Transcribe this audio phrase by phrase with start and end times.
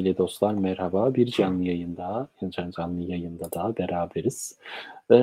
[0.00, 1.14] Sevgili dostlar merhaba.
[1.14, 4.58] Bir canlı yayında, can- canlı yayında daha beraberiz.
[5.10, 5.14] Ee,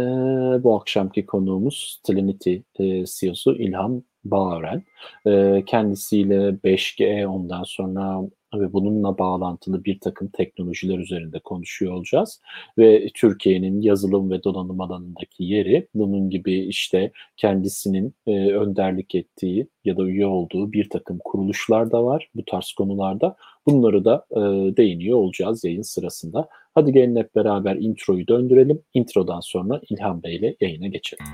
[0.64, 4.84] bu akşamki konuğumuz Trinity e, CEO'su İlham Bağören.
[5.28, 8.22] Ee, kendisiyle 5G ondan sonra
[8.56, 12.42] ve bununla bağlantılı bir takım teknolojiler üzerinde konuşuyor olacağız.
[12.78, 19.98] Ve Türkiye'nin yazılım ve donanım alanındaki yeri bunun gibi işte kendisinin e, önderlik ettiği ya
[19.98, 23.36] da üye olduğu bir takım kuruluşlar da var bu tarz konularda.
[23.66, 24.38] Bunları da e,
[24.78, 26.48] değiniyor olacağız yayın sırasında.
[26.76, 28.82] Hadi gelin hep beraber introyu döndürelim.
[28.94, 31.26] Introdan sonra İlhan Bey ile yayına geçelim.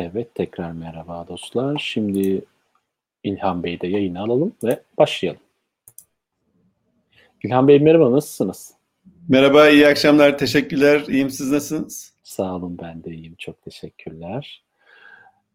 [0.00, 1.78] Evet, tekrar merhaba dostlar.
[1.78, 2.44] Şimdi
[3.24, 5.40] İlhan Bey'i de yayına alalım ve başlayalım.
[7.44, 8.74] İlhan Bey merhaba, nasılsınız?
[9.28, 10.38] Merhaba, iyi akşamlar.
[10.38, 11.04] Teşekkürler.
[11.08, 12.12] İyiyim, siz nasılsınız?
[12.22, 13.34] Sağ olun, ben de iyiyim.
[13.38, 14.62] Çok teşekkürler.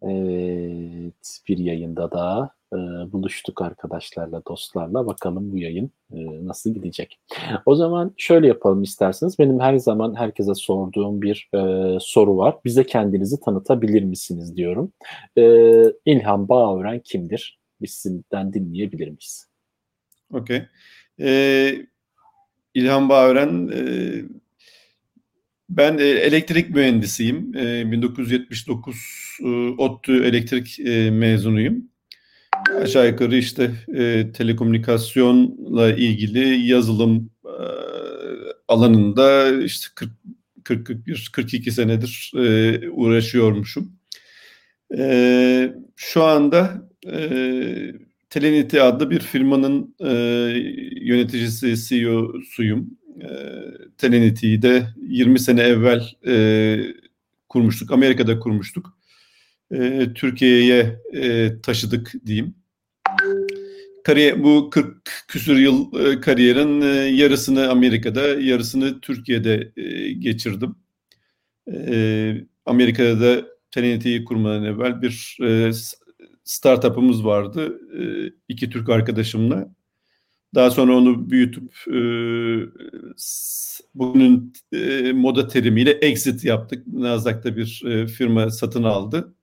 [0.01, 5.07] Evet, bir yayında daha e, buluştuk arkadaşlarla, dostlarla.
[5.07, 7.19] Bakalım bu yayın e, nasıl gidecek.
[7.65, 9.39] O zaman şöyle yapalım isterseniz.
[9.39, 11.59] Benim her zaman herkese sorduğum bir e,
[11.99, 12.55] soru var.
[12.65, 14.93] Bize kendinizi tanıtabilir misiniz diyorum.
[15.37, 15.43] E,
[16.05, 17.59] İlhan Bağören kimdir?
[17.81, 19.47] Biz sizden dinleyebilir miyiz?
[20.33, 20.61] Okey.
[21.19, 21.75] Ee,
[22.73, 23.81] İlhan Bağören, e,
[25.69, 27.57] ben e, elektrik mühendisiyim.
[27.57, 28.95] E, 1979
[29.41, 29.45] e,
[29.77, 31.92] ODTÜ elektrik e, mezunuyum.
[32.81, 37.55] Aşağı yukarı işte e, telekomünikasyonla ilgili yazılım e,
[38.67, 40.11] alanında işte 40
[40.63, 43.91] 41 42 senedir e, uğraşıyormuşum.
[44.97, 47.93] E, şu anda e,
[48.29, 50.11] Telenity adlı bir firmanın e,
[51.01, 52.89] yöneticisi, CEO'suyum.
[53.21, 53.27] E,
[53.97, 56.77] Telenity'yi de 20 sene evvel e,
[57.49, 57.91] kurmuştuk.
[57.91, 58.97] Amerika'da kurmuştuk.
[59.71, 62.55] E, Türkiye'ye e, taşıdık diyeyim.
[64.03, 70.75] Kariyer, bu 40 küsur yıl e, kariyerin e, yarısını Amerika'da, yarısını Türkiye'de e, geçirdim.
[71.73, 75.71] E, Amerika'da da Telenity'yi kurmadan evvel bir e,
[76.43, 77.79] startup'ımız vardı.
[77.99, 79.75] E, iki Türk arkadaşımla.
[80.55, 81.99] Daha sonra onu büyütüp e,
[83.95, 86.87] bugünün e, moda terimiyle exit yaptık.
[86.87, 89.33] Nasdaq'ta bir e, firma satın aldı.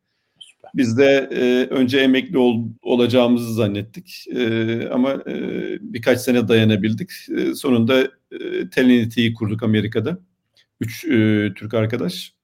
[0.74, 5.34] Biz de e, önce emekli ol, olacağımızı zannettik e, ama e,
[5.80, 7.10] birkaç sene dayanabildik.
[7.38, 10.18] E, sonunda e, Telenity'yi kurduk Amerika'da.
[10.80, 12.34] Üç e, Türk arkadaş.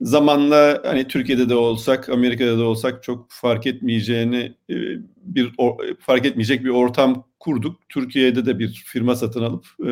[0.00, 4.74] Zamanla hani Türkiye'de de olsak, Amerika'da da olsak çok fark etmeyeceğini e,
[5.16, 7.80] bir o, fark etmeyecek bir ortam kurduk.
[7.88, 9.90] Türkiye'de de bir firma satın alıp e,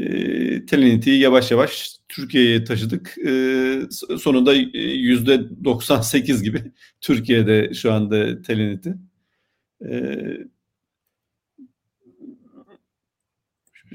[0.00, 0.66] e,
[1.10, 3.18] yavaş yavaş Türkiye'ye taşıdık.
[3.26, 3.80] E,
[4.18, 6.62] sonunda yüzde 98 gibi
[7.00, 8.90] Türkiye'de şu anda Telenity.
[9.84, 10.18] E,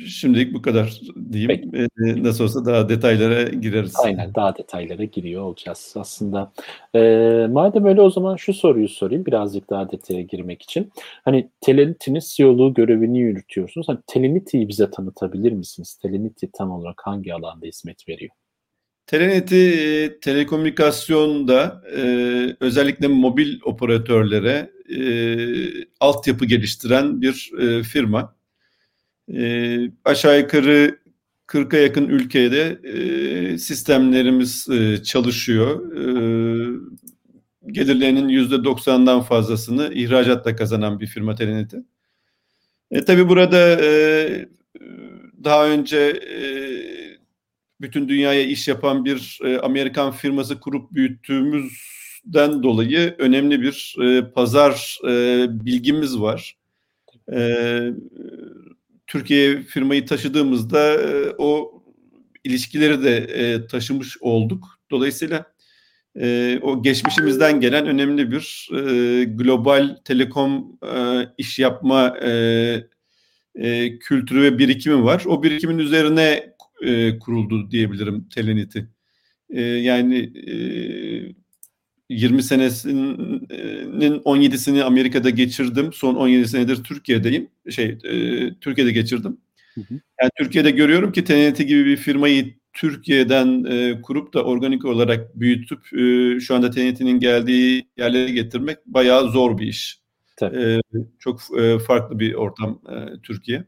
[0.08, 1.02] Şimdilik bu kadar
[1.32, 1.48] diyeyim.
[1.48, 1.70] Peki.
[1.78, 3.94] Ee, nasıl olsa daha detaylara gireriz.
[4.04, 6.52] Aynen daha detaylara giriyor olacağız aslında.
[6.96, 10.92] Ee, madem öyle o zaman şu soruyu sorayım birazcık daha detaya girmek için.
[11.26, 13.90] Hani Telenity'nin CEO'luğu görevini yürütüyorsunuz.
[13.90, 15.96] Hani Telenity'yi bize tanıtabilir misiniz?
[16.02, 18.32] Telenity tam olarak hangi alanda hizmet veriyor?
[19.08, 19.70] Telenity
[20.04, 22.02] e, telekomünikasyonda e,
[22.60, 25.02] özellikle mobil operatörlere e,
[26.00, 28.39] altyapı geliştiren bir e, firma.
[29.36, 31.00] E, aşağı yukarı
[31.48, 35.94] 40'a yakın ülkede e, sistemlerimiz e, çalışıyor.
[35.96, 36.04] E,
[37.68, 41.78] gelirlerinin %90'dan fazlasını ihracatla kazanan bir firma Telenity.
[42.92, 44.50] E, tabii burada e,
[45.44, 46.44] daha önce e,
[47.82, 55.00] bütün dünyaya iş yapan bir e, Amerikan firması kurup büyüttüğümüzden dolayı önemli bir e, pazar
[55.08, 56.58] e, bilgimiz var.
[57.34, 57.40] E,
[59.10, 61.84] Türkiye firmayı taşıdığımızda e, o
[62.44, 64.80] ilişkileri de e, taşımış olduk.
[64.92, 65.46] Dolayısıyla
[66.20, 68.70] e, o geçmişimizden gelen önemli bir
[69.26, 70.80] global telekom
[71.38, 72.16] iş yapma
[74.00, 75.24] kültürü ve birikimi var.
[75.26, 76.54] O birikimin üzerine
[77.20, 78.80] kuruldu diyebilirim Telenity.
[79.50, 80.34] E, yani
[82.10, 85.94] 20 senesinin 17'sini Amerika'da geçirdim.
[85.94, 87.48] Son 17 senedir Türkiye'deyim.
[87.70, 89.38] Şey, e, Türkiye'de geçirdim.
[89.76, 89.94] Hı hı.
[90.22, 95.94] Yani Türkiye'de görüyorum ki TNT gibi bir firmayı Türkiye'den e, kurup da organik olarak büyütüp
[95.94, 100.00] e, şu anda TNT'nin geldiği yerlere getirmek bayağı zor bir iş.
[100.42, 100.82] E,
[101.20, 103.64] çok e, farklı bir ortam e, Türkiye.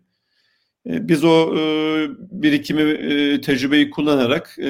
[0.90, 1.62] E, biz o e,
[2.32, 4.70] birikimi, e, tecrübeyi kullanarak e,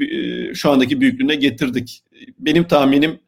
[0.00, 2.04] e, şu andaki büyüklüğüne getirdik.
[2.38, 3.20] Benim tahminim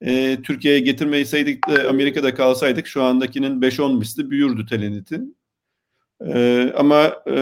[0.00, 5.36] e, Türkiye'ye getirmeyseydik de Amerika'da kalsaydık şu andakinin 5-10 misli büyürdü TNT'in.
[6.24, 7.36] Ee, ama e,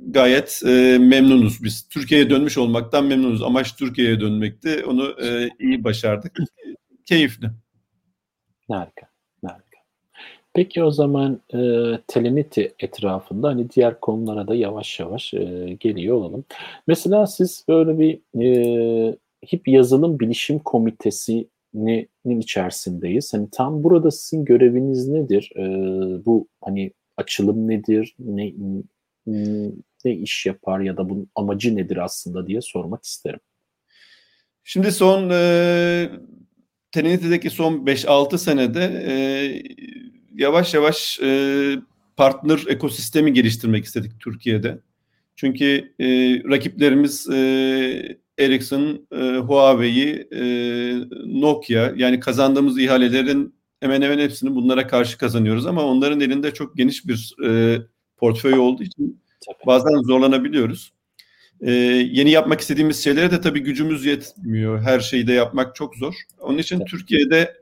[0.00, 1.88] gayet e, memnunuz biz.
[1.88, 3.42] Türkiye'ye dönmüş olmaktan memnunuz.
[3.42, 4.84] Amaç Türkiye'ye dönmekti.
[4.84, 6.38] Onu e, iyi başardık.
[7.04, 7.50] Keyifli.
[8.68, 9.08] Harika.
[10.54, 11.58] Peki o zaman e,
[12.06, 16.44] Telenity etrafında hani diğer konulara da yavaş yavaş e, geliyor olalım.
[16.86, 19.16] Mesela siz böyle bir e,
[19.52, 21.48] HIP Yazılım Bilişim Komitesi
[22.24, 23.34] içerisindeyiz.
[23.34, 25.52] Hani tam burada sizin göreviniz nedir?
[25.56, 25.64] E,
[26.26, 28.52] bu hani açılım nedir, ne,
[30.04, 33.40] ne iş yapar ya da bunun amacı nedir aslında diye sormak isterim.
[34.64, 36.10] Şimdi son e,
[36.92, 39.14] Trinity'deki son 5-6 senede e,
[40.38, 41.76] yavaş yavaş e,
[42.16, 44.78] partner ekosistemi geliştirmek istedik Türkiye'de.
[45.36, 46.06] Çünkü e,
[46.50, 50.42] rakiplerimiz e, Ericsson, e, Huawei, e,
[51.26, 57.06] Nokia yani kazandığımız ihalelerin hemen hemen hepsini bunlara karşı kazanıyoruz ama onların elinde çok geniş
[57.06, 57.78] bir e,
[58.16, 59.66] portföy olduğu için tabii.
[59.66, 60.92] bazen zorlanabiliyoruz.
[61.60, 61.70] E,
[62.12, 64.82] yeni yapmak istediğimiz şeylere de tabii gücümüz yetmiyor.
[64.82, 66.14] Her şeyi de yapmak çok zor.
[66.40, 66.84] Onun için.
[66.84, 67.54] Türkiye'de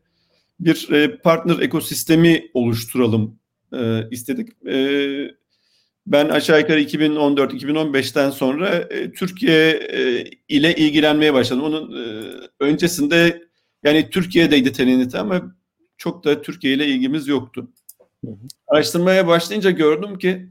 [0.60, 3.38] bir e, partner ekosistemi oluşturalım
[3.72, 4.66] e, istedik.
[4.66, 4.76] E,
[6.06, 11.62] ben aşağı yukarı 2014-2015'ten sonra e, Türkiye e, ile ilgilenmeye başladım.
[11.62, 13.42] Onun e, öncesinde
[13.82, 15.56] yani Türkiye'deydi Telenite ama
[15.98, 17.70] çok da Türkiye ile ilgimiz yoktu.
[18.24, 18.36] Hı hı.
[18.66, 20.48] Araştırmaya başlayınca gördüm ki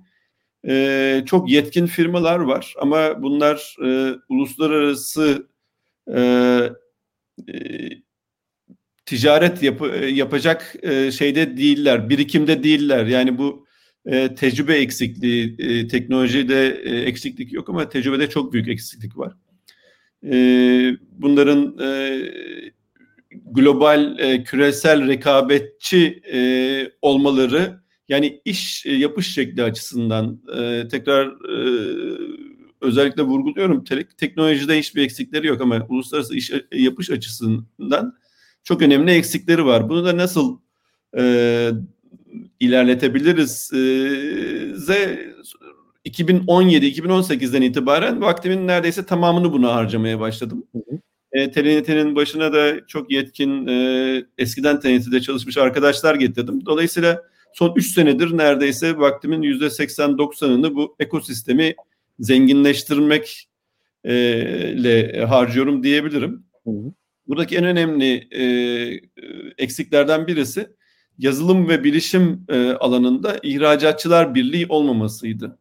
[0.68, 5.48] e, çok yetkin firmalar var ama bunlar e, uluslararası
[6.14, 6.20] e,
[7.48, 7.54] e,
[9.06, 9.82] ticaret yap
[10.12, 13.06] yapacak e, şeyde değiller, birikimde değiller.
[13.06, 13.66] Yani bu
[14.06, 19.34] e, tecrübe eksikliği, e, teknolojide e, eksiklik yok ama tecrübede çok büyük eksiklik var.
[20.32, 20.38] E,
[21.12, 22.20] bunların e,
[23.46, 26.40] global e, küresel rekabetçi e,
[27.02, 27.80] olmaları
[28.10, 31.58] yani iş e, yapış şekli açısından e, tekrar e,
[32.82, 38.18] özellikle vurguluyorum te- teknolojide hiçbir eksikleri yok ama uluslararası iş e, yapış açısından
[38.66, 39.90] çok önemli eksikleri var.
[39.90, 40.60] Bunu da nasıl
[41.18, 41.72] e,
[42.60, 43.74] ilerletebiliriz?
[43.74, 43.78] E,
[44.76, 45.30] ze
[46.06, 50.66] 2017-2018'den itibaren vaktimin neredeyse tamamını buna harcamaya başladım.
[50.72, 51.00] Hı hı.
[51.32, 56.66] E, TNT'nin başına da çok yetkin e, eskiden TNT'de çalışmış arkadaşlar getirdim.
[56.66, 57.22] Dolayısıyla
[57.54, 61.76] son 3 senedir neredeyse vaktimin %80-90'ını bu ekosistemi
[62.20, 63.50] zenginleştirmek
[64.06, 66.44] e, harcıyorum diyebilirim.
[66.66, 66.94] Hı hı.
[67.28, 68.44] Buradaki en önemli e,
[69.58, 70.70] eksiklerden birisi
[71.18, 75.60] yazılım ve bilişim e, alanında ihracatçılar birliği olmamasıydı.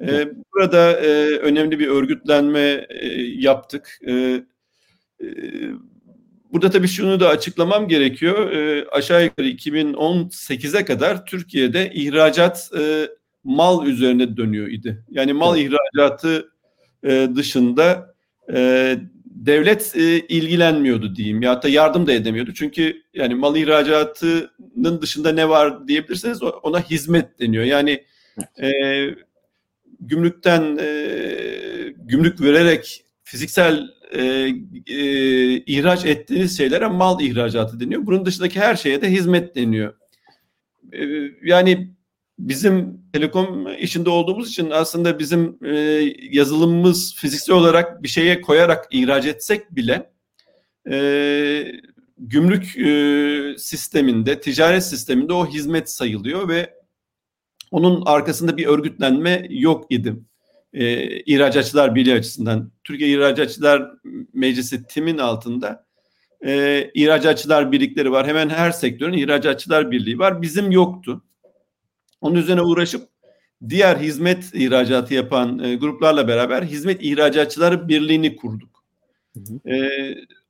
[0.00, 3.98] E, burada e, önemli bir örgütlenme e, yaptık.
[4.08, 4.42] E,
[5.22, 5.26] ee,
[6.52, 8.52] burada tabii şunu da açıklamam gerekiyor.
[8.52, 13.08] E, aşağı yukarı 2018'e kadar Türkiye'de ihracat e,
[13.44, 15.04] mal üzerine dönüyor idi.
[15.10, 16.52] Yani mal ihracatı
[17.04, 18.14] e, dışında
[18.52, 18.98] e,
[19.36, 22.54] devlet e, ilgilenmiyordu diyeyim ya da yardım da edemiyordu.
[22.54, 27.64] Çünkü yani mal ihracatının dışında ne var diyebilirseniz ona hizmet deniyor.
[27.64, 28.04] Yani
[28.62, 28.70] e,
[30.00, 30.88] gümrükten e,
[31.96, 34.22] gümrük vererek fiziksel e,
[34.86, 35.00] e,
[35.56, 38.06] ihraç ettiğiniz şeylere mal ihracatı deniyor.
[38.06, 39.94] Bunun dışındaki her şeye de hizmet deniyor.
[40.92, 41.04] E,
[41.42, 41.95] yani
[42.38, 45.74] bizim telekom işinde olduğumuz için aslında bizim e,
[46.30, 50.10] yazılımımız fiziksel olarak bir şeye koyarak ihraç etsek bile
[50.90, 51.72] e,
[52.18, 56.74] gümrük e, sisteminde, ticaret sisteminde o hizmet sayılıyor ve
[57.70, 60.16] onun arkasında bir örgütlenme yok idi
[60.76, 62.72] e, ihracatçılar birliği açısından.
[62.84, 63.92] Türkiye İhracatçılar
[64.32, 65.86] Meclisi TİM'in altında
[66.46, 68.26] e, ihracatçılar birlikleri var.
[68.26, 70.42] Hemen her sektörün ihracatçılar birliği var.
[70.42, 71.24] Bizim yoktu.
[72.26, 73.08] Onun üzerine uğraşıp
[73.68, 78.84] diğer hizmet ihracatı yapan e, gruplarla beraber hizmet ihracatçıları birliğini kurduk.
[79.34, 79.74] Hı hı.
[79.74, 79.88] E,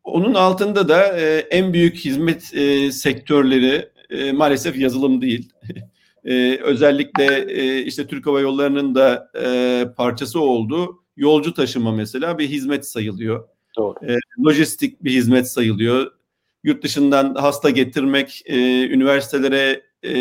[0.05, 5.53] onun altında da e, en büyük hizmet e, sektörleri e, maalesef yazılım değil.
[6.25, 12.49] e, özellikle e, işte Türk Hava Yolları'nın da e, parçası olduğu Yolcu taşıma mesela bir
[12.49, 13.49] hizmet sayılıyor.
[13.77, 13.95] Doğru.
[14.09, 14.17] E,
[14.47, 16.13] lojistik bir hizmet sayılıyor.
[16.65, 20.13] Yurt dışından hasta getirmek, e, üniversitelere e,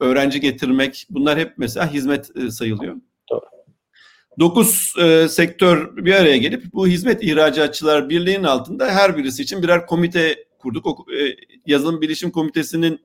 [0.00, 2.96] öğrenci getirmek bunlar hep mesela hizmet e, sayılıyor.
[3.30, 3.44] Doğru.
[4.38, 9.86] Dokuz e, sektör bir araya gelip bu hizmet ihracatçılar birliğinin altında her birisi için birer
[9.86, 10.86] komite kurduk.
[10.86, 13.00] O, e, yazılım bilişim komitesinin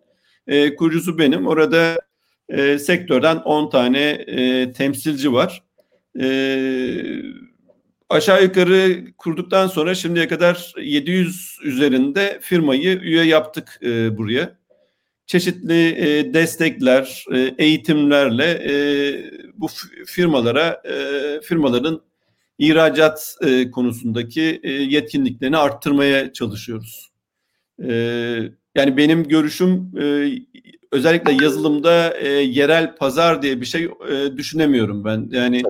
[0.47, 1.47] e, kurucusu benim.
[1.47, 1.97] Orada
[2.49, 5.63] e, sektörden 10 tane e, temsilci var.
[6.21, 6.27] E,
[8.09, 14.60] aşağı yukarı kurduktan sonra şimdiye kadar 700 üzerinde firmayı üye yaptık e, buraya.
[15.31, 18.73] Çeşitli e, destekler, e, eğitimlerle e,
[19.53, 19.67] bu
[20.05, 20.95] firmalara, e,
[21.41, 22.01] firmaların
[22.57, 27.11] ihracat e, konusundaki e, yetkinliklerini arttırmaya çalışıyoruz.
[27.83, 27.93] E,
[28.75, 30.31] yani benim görüşüm e,
[30.91, 35.29] özellikle yazılımda e, yerel pazar diye bir şey e, düşünemiyorum ben.
[35.31, 35.63] Yani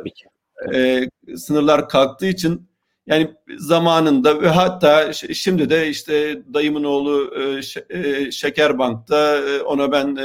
[0.73, 2.70] e, sınırlar kalktığı için
[3.11, 10.17] yani zamanında ve hatta şimdi de işte dayımın oğlu e, e, Şekerbank'ta e, ona ben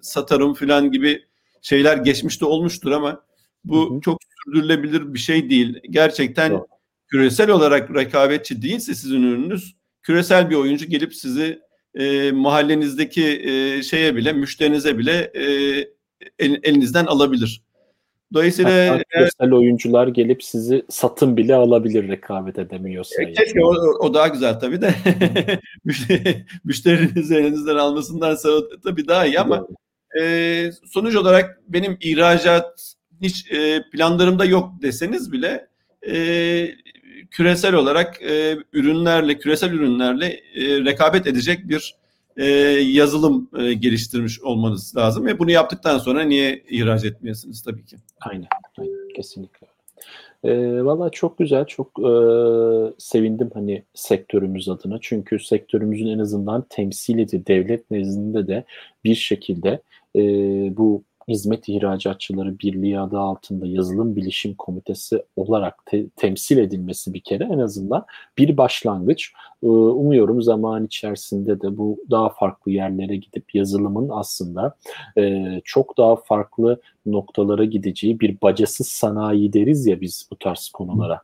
[0.00, 1.24] satarım falan gibi
[1.62, 3.22] şeyler geçmişte olmuştur ama
[3.64, 4.00] bu hı hı.
[4.00, 5.80] çok sürdürülebilir bir şey değil.
[5.90, 6.66] Gerçekten Doğru.
[7.08, 11.60] küresel olarak rekabetçi değilse sizin ürününüz küresel bir oyuncu gelip sizi
[11.94, 15.44] e, mahallenizdeki e, şeye bile müşterinize bile e,
[16.38, 17.62] el, elinizden alabilir.
[18.34, 23.22] Dolayısıyla küresel oyuncular gelip sizi satın bile alabilir rekabet edemiyorsa.
[23.22, 24.94] E, keşke o, o daha güzel tabii de.
[26.64, 28.48] Müşterinin elinizden almasındansa
[28.84, 29.66] tabii daha iyi ama
[30.20, 35.68] e, sonuç olarak benim ihracat hiç e, planlarımda yok deseniz bile
[36.08, 36.14] e,
[37.30, 41.94] küresel olarak e, ürünlerle, küresel ürünlerle e, rekabet edecek bir
[42.36, 42.46] e,
[42.80, 47.96] yazılım e, geliştirmiş olmanız lazım ve bunu yaptıktan sonra niye ihraç etmiyorsunuz tabii ki.
[48.20, 48.48] Aynen,
[48.78, 49.66] aynen kesinlikle.
[50.44, 52.12] E, Valla çok güzel, çok e,
[52.98, 54.98] sevindim hani sektörümüz adına.
[55.00, 58.64] Çünkü sektörümüzün en azından temsil edildiği devlet nezdinde de
[59.04, 59.82] bir şekilde
[60.16, 60.20] e,
[60.76, 67.44] bu Hizmet İhracatçıları Birliği adı altında yazılım bilişim komitesi olarak te- temsil edilmesi bir kere
[67.44, 68.04] en azından
[68.38, 69.32] bir başlangıç.
[69.62, 74.76] Ee, umuyorum zaman içerisinde de bu daha farklı yerlere gidip yazılımın aslında
[75.18, 81.20] e, çok daha farklı noktalara gideceği bir bacasız sanayi deriz ya biz bu tarz konulara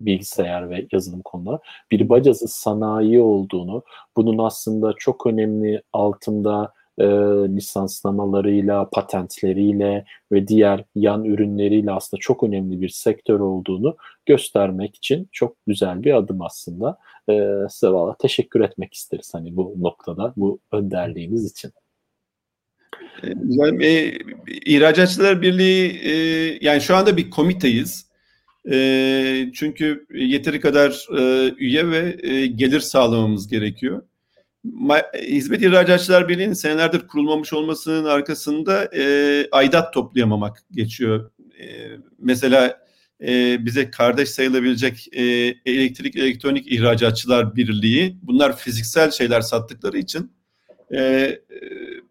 [0.00, 1.58] bilgisayar ve yazılım konuları
[1.90, 3.82] bir bacasız sanayi olduğunu,
[4.16, 7.04] bunun aslında çok önemli altında e,
[7.56, 15.56] lisanslamalarıyla, patentleriyle ve diğer yan ürünleriyle aslında çok önemli bir sektör olduğunu göstermek için çok
[15.66, 16.98] güzel bir adım aslında.
[17.30, 21.72] E, size valla teşekkür etmek isteriz hani bu noktada, bu önderliğiniz için.
[23.22, 23.80] Güzel.
[23.80, 24.18] E,
[24.66, 26.12] İhracatçılar Birliği e,
[26.60, 28.08] yani şu anda bir komiteyiz.
[28.70, 34.02] E, çünkü yeteri kadar e, üye ve e, gelir sağlamamız gerekiyor.
[35.14, 41.30] Hizmet İhracatçılar Birliği'nin senelerdir kurulmamış olmasının arkasında e, aidat toplayamamak geçiyor.
[41.60, 41.66] E,
[42.18, 42.88] mesela
[43.22, 45.22] e, bize kardeş sayılabilecek e,
[45.66, 50.32] elektrik elektronik ihracatçılar birliği bunlar fiziksel şeyler sattıkları için
[50.94, 51.38] e,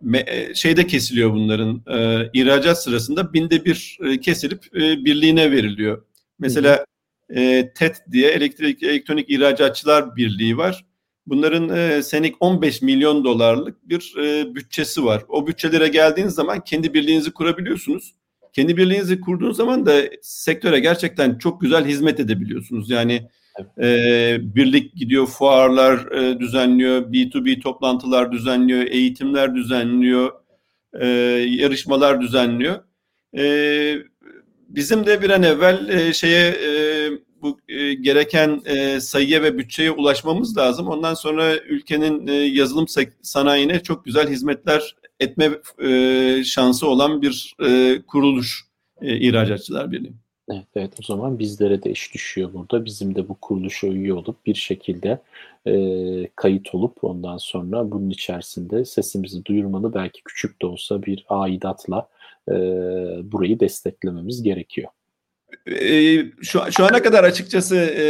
[0.01, 6.05] me, e, şeyde kesiliyor bunların e, ihracat sırasında binde bir e, kesilip e, birliğine veriliyor.
[6.39, 6.85] Mesela
[7.29, 10.85] e, TET diye elektrik elektronik ihracatçılar birliği var
[11.27, 15.23] Bunların e, senelik 15 milyon dolarlık bir e, bütçesi var.
[15.27, 18.13] O bütçelere geldiğiniz zaman kendi birliğinizi kurabiliyorsunuz.
[18.53, 22.89] Kendi birliğinizi kurduğunuz zaman da sektöre gerçekten çok güzel hizmet edebiliyorsunuz.
[22.89, 23.27] Yani
[23.81, 30.31] e, birlik gidiyor, fuarlar e, düzenliyor, B2B toplantılar düzenliyor, eğitimler düzenliyor,
[30.99, 31.07] e,
[31.49, 32.83] yarışmalar düzenliyor.
[33.37, 33.95] E,
[34.69, 36.69] bizim de bir an evvel e, şeye e,
[37.47, 40.87] bu e, gereken e, sayıya ve bütçeye ulaşmamız lazım.
[40.87, 42.85] Ondan sonra ülkenin e, yazılım
[43.21, 45.51] sanayine çok güzel hizmetler etme
[45.83, 48.65] e, şansı olan bir e, kuruluş
[49.01, 50.13] e, İhracatçılar Birliği.
[50.51, 52.85] Evet, evet o zaman bizlere de iş düşüyor burada.
[52.85, 55.21] Bizim de bu kuruluşa üye olup bir şekilde
[55.67, 55.73] e,
[56.35, 62.07] kayıt olup ondan sonra bunun içerisinde sesimizi duyurmalı belki küçük de olsa bir aidatla
[62.49, 62.53] e,
[63.31, 64.89] burayı desteklememiz gerekiyor.
[65.71, 68.03] Ee, şu, şu ana kadar açıkçası e,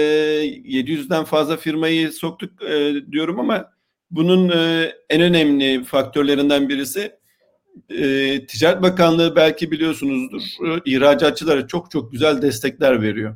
[0.45, 3.71] 700'den fazla firmayı soktuk e, diyorum ama
[4.11, 7.11] bunun e, en önemli faktörlerinden birisi
[7.89, 13.35] e, Ticaret Bakanlığı belki biliyorsunuzdur e, ihracatçılara çok çok güzel destekler veriyor.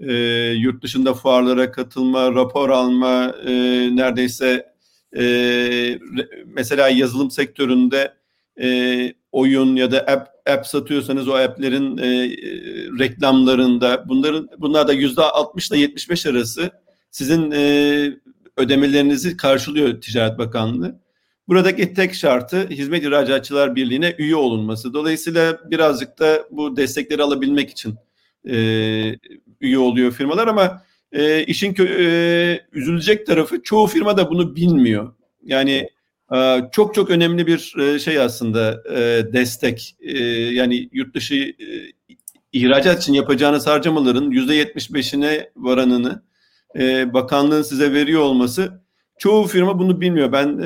[0.00, 0.12] E,
[0.56, 3.52] yurt dışında fuarlara katılma, rapor alma, e,
[3.96, 4.74] neredeyse
[5.16, 5.98] e,
[6.46, 8.14] mesela yazılım sektöründe
[8.60, 8.68] e,
[9.34, 12.30] oyun ya da app, app satıyorsanız o app'lerin e,
[12.98, 16.70] reklamlarında bunların bunlar da yüzde 60 ile 75 arası
[17.10, 17.60] sizin e,
[18.56, 21.00] ödemelerinizi karşılıyor Ticaret Bakanlığı.
[21.48, 24.94] Buradaki tek şartı Hizmet İhracatçılar Birliği'ne üye olunması.
[24.94, 27.94] Dolayısıyla birazcık da bu destekleri alabilmek için
[28.48, 28.56] e,
[29.60, 35.14] üye oluyor firmalar ama e, işin e, üzülecek tarafı çoğu firma da bunu bilmiyor.
[35.44, 35.90] Yani e,
[36.72, 39.96] çok çok önemli bir e, şey aslında e, destek.
[40.00, 41.54] E, yani yurt dışı
[42.52, 46.22] ihracat için yapacağınız harcamaların yüzde 75'ine varanını
[47.14, 48.80] bakanlığın size veriyor olması
[49.18, 50.32] çoğu firma bunu bilmiyor.
[50.32, 50.58] Ben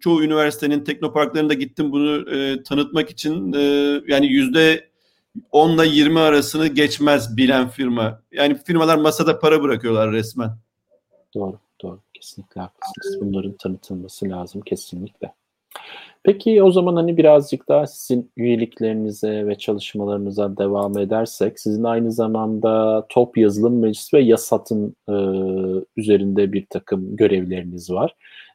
[0.00, 2.24] çoğu üniversitenin teknoparklarında gittim bunu
[2.62, 3.52] tanıtmak için
[4.08, 4.90] yani yüzde
[5.50, 8.22] 10 ile 20 arasını geçmez bilen firma.
[8.32, 10.50] Yani firmalar masada para bırakıyorlar resmen.
[11.34, 11.58] Doğru.
[12.20, 13.20] Kesinlikle haklısınız.
[13.20, 15.32] Bunların tanıtılması lazım kesinlikle.
[16.24, 23.06] Peki o zaman hani birazcık daha sizin üyeliklerinize ve çalışmalarınıza devam edersek, sizin aynı zamanda
[23.08, 25.14] Top Yazılım Meclisi ve Yasat'ın e,
[25.96, 28.14] üzerinde bir takım görevleriniz var.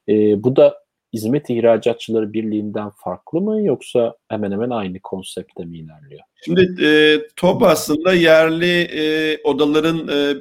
[0.10, 0.85] E, bu da
[1.16, 6.22] Hizmet İhracatçıları Birliği'nden farklı mı yoksa hemen hemen aynı konsepte mi ilerliyor?
[6.46, 10.36] Şimdi e, TOP aslında yerli e, odaların e, e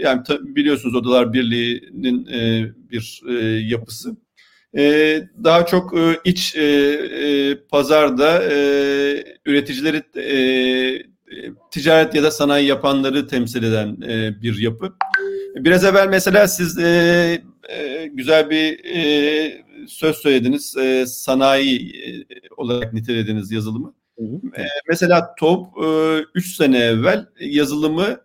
[0.00, 3.32] yani biliyorsunuz Odalar Birliği'nin e, bir e,
[3.68, 4.16] yapısı.
[4.76, 4.82] E,
[5.44, 8.56] daha çok e, iç e, e, pazarda e,
[9.46, 10.36] üreticileri e,
[11.70, 14.92] ticaret ya da sanayi yapanları temsil eden e, bir yapı.
[15.54, 20.76] Biraz evvel mesela siz e, e, güzel bir e, söz söylediniz.
[20.76, 22.24] E, sanayi e,
[22.56, 23.94] olarak nitelediniz yazılımı.
[24.18, 24.60] Hı hı.
[24.62, 25.66] E, mesela TOP
[26.34, 28.20] 3 e, sene evvel yazılımı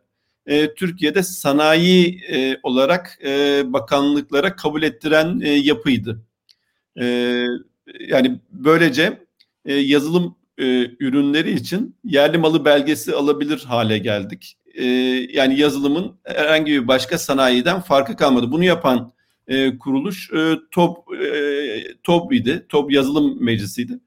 [0.46, 6.22] e, Türkiye'de sanayi e, olarak e, bakanlıklara kabul ettiren e, yapıydı.
[7.00, 7.06] E,
[8.08, 9.26] yani böylece
[9.66, 10.64] e, yazılım e,
[11.00, 14.58] ürünleri için yerli malı belgesi alabilir hale geldik.
[14.74, 14.86] E,
[15.34, 18.52] yani yazılımın herhangi bir başka sanayiden farkı kalmadı.
[18.52, 19.12] Bunu yapan
[19.48, 22.66] e, kuruluş e, TOP e, TOP idi.
[22.70, 24.00] TOP Yazılım Meclisi'ydi.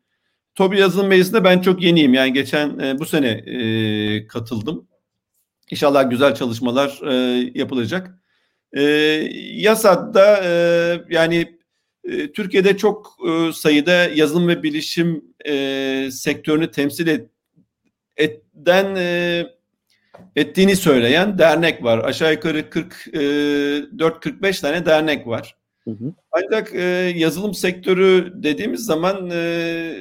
[0.55, 2.15] TOP Yazılım Meclisi'nde ben çok yeniyim.
[2.15, 4.89] Yani geçen e, bu sene e, katıldım.
[5.71, 7.15] İnşallah güzel çalışmalar e,
[7.55, 8.19] yapılacak.
[8.73, 8.83] E,
[9.55, 10.51] YASAD'da e,
[11.11, 11.59] yani
[12.05, 17.31] e, Türkiye'de çok e, sayıda yazılım ve bilişim e, sektörünü temsil et,
[18.17, 19.47] eden e,
[20.37, 21.99] ettiğini söyleyen dernek var.
[21.99, 25.57] Aşağı yukarı 44-45 e, tane dernek var.
[25.85, 26.15] Hı hı.
[26.33, 26.83] Ancak e,
[27.17, 29.95] yazılım sektörü dediğimiz zaman e,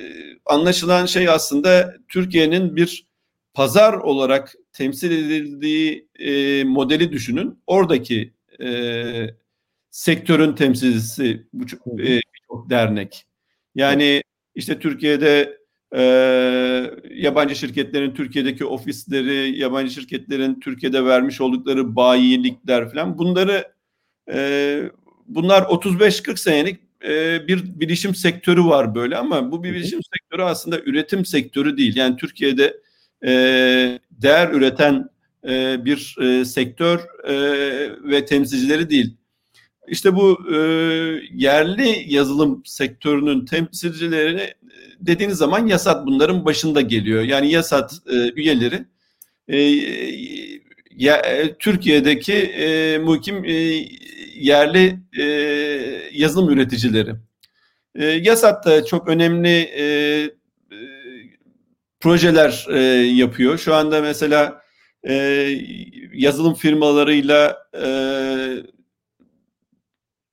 [0.46, 3.08] anlaşılan şey aslında Türkiye'nin bir
[3.54, 7.60] pazar olarak temsil edildiği e, modeli düşünün.
[7.68, 8.70] Oradaki e,
[9.92, 11.66] sektörün temsilcisi bu
[12.02, 12.20] e,
[12.70, 13.26] dernek.
[13.76, 14.24] Yani
[14.56, 15.58] işte Türkiye'de
[15.98, 16.04] e,
[17.10, 23.72] yabancı şirketlerin Türkiye'deki ofisleri, yabancı şirketlerin Türkiye'de vermiş oldukları bayilikler falan bunları
[24.32, 24.82] e,
[25.28, 30.80] bunlar 35-40 senelik e, bir bilişim sektörü var böyle ama bu bir bilişim sektörü aslında
[30.80, 31.96] üretim sektörü değil.
[31.96, 32.78] Yani Türkiye'de
[33.26, 33.32] e,
[34.12, 35.10] değer üreten
[35.48, 37.36] e, bir e, sektör e,
[38.04, 39.16] ve temsilcileri değil.
[39.88, 40.58] İşte bu e,
[41.34, 44.54] yerli yazılım sektörünün temsilcilerini
[45.00, 47.24] dediğiniz zaman YASAT bunların başında geliyor.
[47.24, 48.86] Yani YASAT e, üyeleri
[49.48, 49.58] e,
[50.96, 53.52] ya, e, Türkiye'deki e, muhkim e,
[54.36, 55.24] yerli e,
[56.14, 57.12] yazılım üreticileri.
[57.96, 60.78] E, YASAT da çok önemli e, e,
[62.00, 63.58] projeler e, yapıyor.
[63.58, 64.62] Şu anda mesela
[65.08, 65.14] e,
[66.14, 67.88] yazılım firmalarıyla e,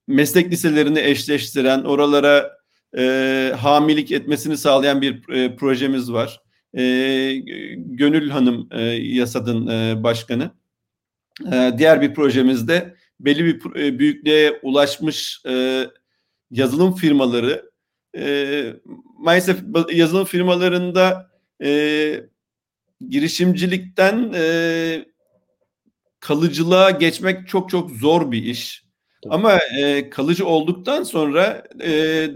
[0.06, 2.58] meslek liselerini eşleştiren, oralara
[2.98, 6.40] e, hamilik etmesini sağlayan bir e, projemiz var.
[6.76, 6.82] E,
[7.76, 10.50] Gönül Hanım e, YASAD'ın e, başkanı.
[11.52, 15.84] E, diğer bir projemizde belli bir e, büyüklüğe ulaşmış e,
[16.50, 17.70] yazılım firmaları
[18.16, 18.64] e,
[19.18, 19.58] maalesef
[19.92, 21.30] yazılım firmalarında
[21.64, 22.24] e,
[23.08, 25.04] girişimcilikten e,
[26.20, 28.84] kalıcılığa geçmek çok çok zor bir iş.
[29.30, 32.26] Ama e, kalıcı olduktan sonra e,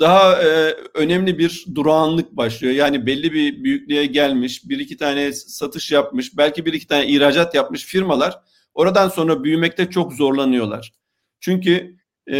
[0.00, 2.74] daha e, önemli bir durağanlık başlıyor.
[2.74, 7.54] Yani belli bir büyüklüğe gelmiş, bir iki tane satış yapmış, belki bir iki tane ihracat
[7.54, 8.40] yapmış firmalar
[8.74, 10.92] oradan sonra büyümekte çok zorlanıyorlar.
[11.40, 11.96] Çünkü
[12.32, 12.38] e,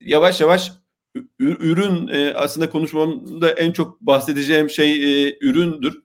[0.00, 0.72] yavaş yavaş
[1.38, 6.02] ürün e, aslında konuşmamda en çok bahsedeceğim şey e, üründür.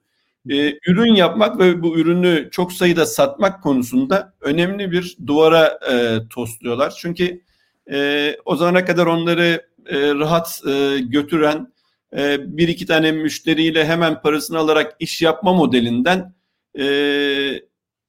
[0.49, 6.93] E, ürün yapmak ve bu ürünü çok sayıda satmak konusunda önemli bir duvara e, tosluyorlar.
[6.97, 7.41] Çünkü
[7.91, 11.73] e, o zamana kadar onları e, rahat e, götüren
[12.17, 16.34] e, bir iki tane müşteriyle hemen parasını alarak iş yapma modelinden
[16.79, 16.86] e,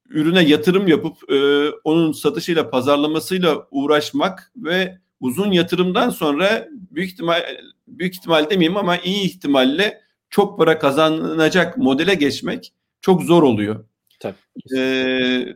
[0.08, 7.42] ürüne yatırım yapıp e, onun satışıyla pazarlamasıyla uğraşmak ve uzun yatırımdan sonra büyük ihtimal
[7.88, 13.84] büyük ihtimal demeyeyim ama iyi ihtimalle çok para kazanacak modele geçmek çok zor oluyor.
[14.20, 14.34] Tabii.
[14.76, 15.54] Ee,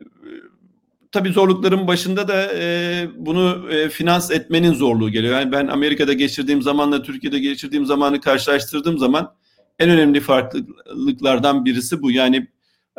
[1.13, 5.41] tabii zorlukların başında da e, bunu e, finans etmenin zorluğu geliyor.
[5.41, 9.35] Yani ben Amerika'da geçirdiğim zamanla Türkiye'de geçirdiğim zamanı karşılaştırdığım zaman
[9.79, 12.11] en önemli farklılıklardan birisi bu.
[12.11, 12.47] Yani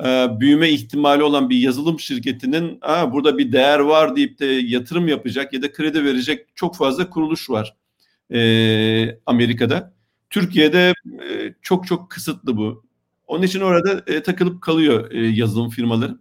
[0.05, 5.07] e, büyüme ihtimali olan bir yazılım şirketinin Aa, burada bir değer var deyip de yatırım
[5.07, 7.75] yapacak ya da kredi verecek çok fazla kuruluş var
[8.33, 9.93] e, Amerika'da.
[10.31, 10.93] Türkiye'de
[11.29, 12.83] e, çok çok kısıtlı bu.
[13.27, 16.17] Onun için orada e, takılıp kalıyor e, yazılım firmaları.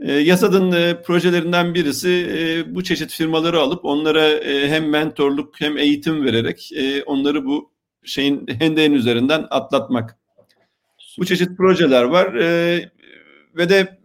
[0.00, 5.78] E, Yasad'ın e, projelerinden birisi e, bu çeşit firmaları alıp onlara e, hem mentorluk hem
[5.78, 7.70] eğitim vererek e, onları bu
[8.04, 10.18] şeyin hendeğin üzerinden atlatmak.
[11.18, 12.34] Bu çeşit projeler var.
[12.34, 12.90] E,
[13.56, 13.98] ve de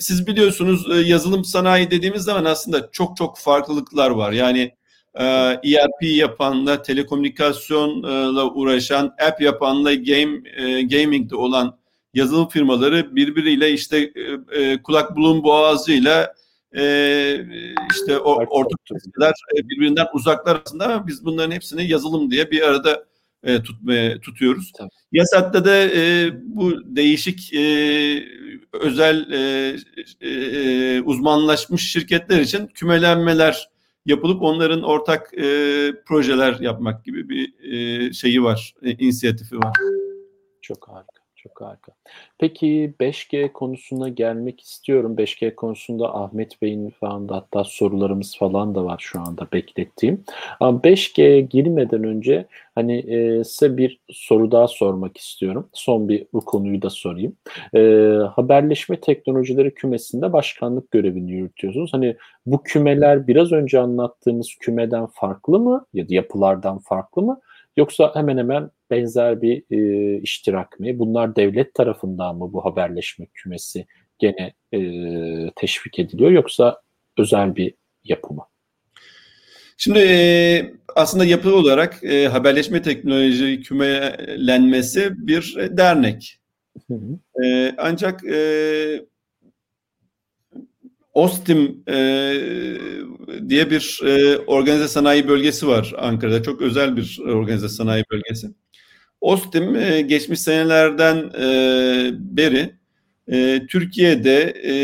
[0.00, 4.32] siz biliyorsunuz yazılım sanayi dediğimiz zaman aslında çok çok farklılıklar var.
[4.32, 4.74] Yani
[5.14, 11.78] ERP e yapanla, telekomünikasyonla uğraşan, app yapanla, game e, gaming'de olan
[12.14, 14.12] yazılım firmaları birbiriyle işte
[14.82, 16.34] kulak burun boğazıyla
[17.90, 18.78] işte o ortak
[19.54, 23.04] birbirinden uzaklar arasında ama biz bunların hepsini yazılım diye bir arada
[23.64, 24.72] tutmaya tutuyoruz.
[24.78, 24.88] Tabii.
[25.12, 25.88] Yasat'ta da
[26.42, 27.52] bu değişik
[28.80, 29.76] özel e,
[30.20, 33.68] e, e, uzmanlaşmış şirketler için kümelenmeler
[34.06, 39.72] yapılıp onların ortak e, projeler yapmak gibi bir e, şeyi var, e, inisiyatifi var.
[40.62, 41.23] Çok harika.
[41.44, 41.92] Çok harika.
[42.38, 45.16] Peki 5G konusuna gelmek istiyorum.
[45.18, 50.24] 5G konusunda Ahmet Bey'in falan da hatta sorularımız falan da var şu anda beklettiğim.
[50.60, 55.68] Ama 5G'ye girmeden önce hani e, size bir soru daha sormak istiyorum.
[55.72, 57.36] Son bir bu konuyu da sorayım.
[57.74, 57.80] E,
[58.34, 61.92] haberleşme teknolojileri kümesinde başkanlık görevini yürütüyorsunuz.
[61.92, 67.40] Hani bu kümeler biraz önce anlattığımız kümeden farklı mı ya da yapılardan farklı mı?
[67.76, 70.98] Yoksa hemen hemen benzer bir e, iştirak mı?
[70.98, 73.86] Bunlar devlet tarafından mı bu haberleşme kümesi
[74.18, 74.80] gene e,
[75.56, 76.80] teşvik ediliyor yoksa
[77.18, 78.46] özel bir yapı mı?
[79.76, 86.38] Şimdi e, aslında yapı olarak e, haberleşme teknoloji kümelenmesi bir e, dernek.
[86.88, 87.44] Hı hı.
[87.44, 88.36] E, ancak e,
[91.14, 91.96] Ostim e,
[93.48, 96.42] diye bir e, organize sanayi bölgesi var Ankara'da.
[96.42, 98.50] Çok özel bir organize sanayi bölgesi.
[99.20, 102.74] Ostim e, geçmiş senelerden e, beri
[103.28, 104.74] e, Türkiye'de e,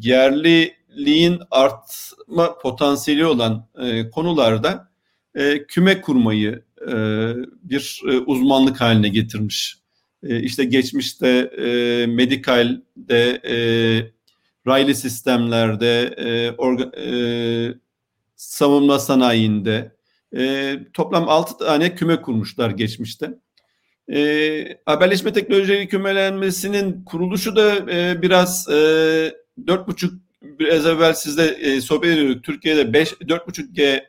[0.00, 4.90] yerliliğin artma potansiyeli olan e, konularda
[5.34, 6.92] e, küme kurmayı e,
[7.62, 9.76] bir e, uzmanlık haline getirmiş.
[10.22, 13.56] E, işte geçmişte e, medikalde e,
[14.66, 17.74] raylı sistemlerde, e, orga, e,
[18.36, 19.92] savunma sanayinde
[20.36, 23.38] e, toplam 6 tane küme kurmuşlar geçmişte.
[24.12, 30.10] E, haberleşme teknolojileri kümelenmesinin kuruluşu da e, biraz e, 4,5
[30.42, 32.44] biraz evvel sizde e, sohbet ediyorduk.
[32.44, 34.04] Türkiye'de 5 4,5G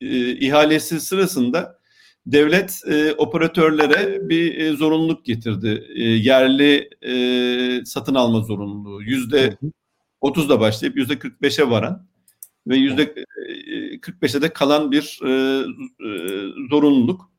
[0.00, 1.78] e, ihalesi sırasında
[2.26, 5.84] devlet e, operatörlere bir e, zorunluluk getirdi.
[5.94, 9.02] E, yerli e, satın alma zorunluluğu.
[9.02, 9.56] Yüzde
[10.22, 12.06] 30'da başlayıp yüzde 45'e varan
[12.66, 15.30] ve yüzde 45'e e, de kalan bir e, e,
[16.70, 17.32] zorunluluk.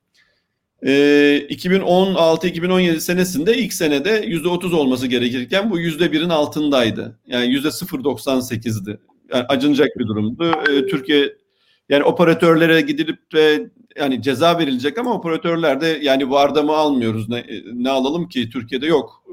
[0.84, 7.19] 2016-2017 senesinde ilk senede yüzde 30 olması gerekirken bu yüzde birin altındaydı.
[7.28, 9.00] Yani yüzde 0.98'di.
[9.34, 10.52] Yani acınacak bir durumdu.
[10.65, 11.36] Türkiye
[11.89, 17.46] yani operatörlere gidilip de yani ceza verilecek ama operatörler de yani varda mı almıyoruz ne,
[17.74, 19.24] ne alalım ki Türkiye'de yok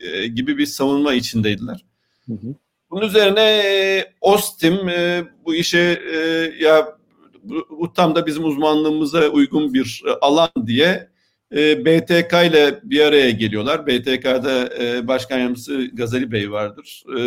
[0.00, 1.84] e, gibi bir savunma içindeydiler.
[2.90, 6.18] Bunun üzerine e, Ostim e, bu işe e,
[6.64, 6.98] ya
[7.42, 11.08] bu, tam da bizim uzmanlığımıza uygun bir e, alan diye
[11.54, 13.86] e, BTK ile bir araya geliyorlar.
[13.86, 17.04] BTK'da e, Başkan Yardımcısı Gazali Bey vardır.
[17.18, 17.20] E,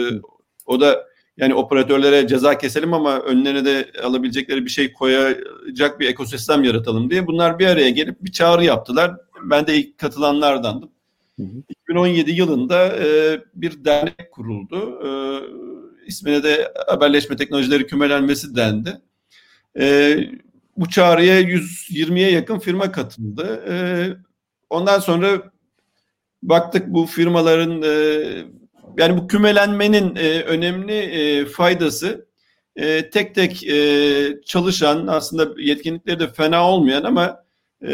[0.66, 1.06] o da
[1.38, 7.28] yani operatörlere ceza keselim ama önlerine de alabilecekleri bir şey koyacak bir ekosistem yaratalım diye
[7.28, 9.18] bunlar bir araya gelip bir çağrı yaptılar.
[9.44, 10.92] Ben de ilk katılanlardandım.
[11.40, 11.64] Hı hı.
[11.70, 15.00] 2017 yılında e, bir dernek kuruldu.
[15.06, 15.10] E,
[16.08, 19.02] ismine de haberleşme teknolojileri kümelenmesi dendi.
[19.80, 20.18] E,
[20.78, 23.64] bu çağrıya 120'ye yakın firma katıldı.
[23.70, 23.76] E,
[24.70, 25.52] ondan sonra
[26.44, 27.92] baktık bu firmaların e,
[28.98, 32.28] yani bu kümelenmenin e, önemli e, faydası
[32.76, 37.44] e, tek tek e, çalışan aslında yetkinlikleri de fena olmayan ama
[37.88, 37.94] e,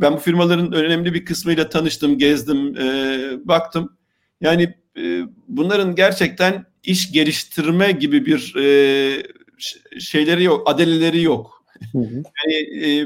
[0.00, 3.96] ben bu firmaların önemli bir kısmıyla tanıştım, gezdim, e, baktım.
[4.40, 9.22] Yani e, bunların gerçekten iş geliştirme gibi bir e,
[10.00, 11.64] şeyleri yok, adeleleri yok.
[11.92, 12.22] Hı hı.
[12.44, 13.00] Yani e,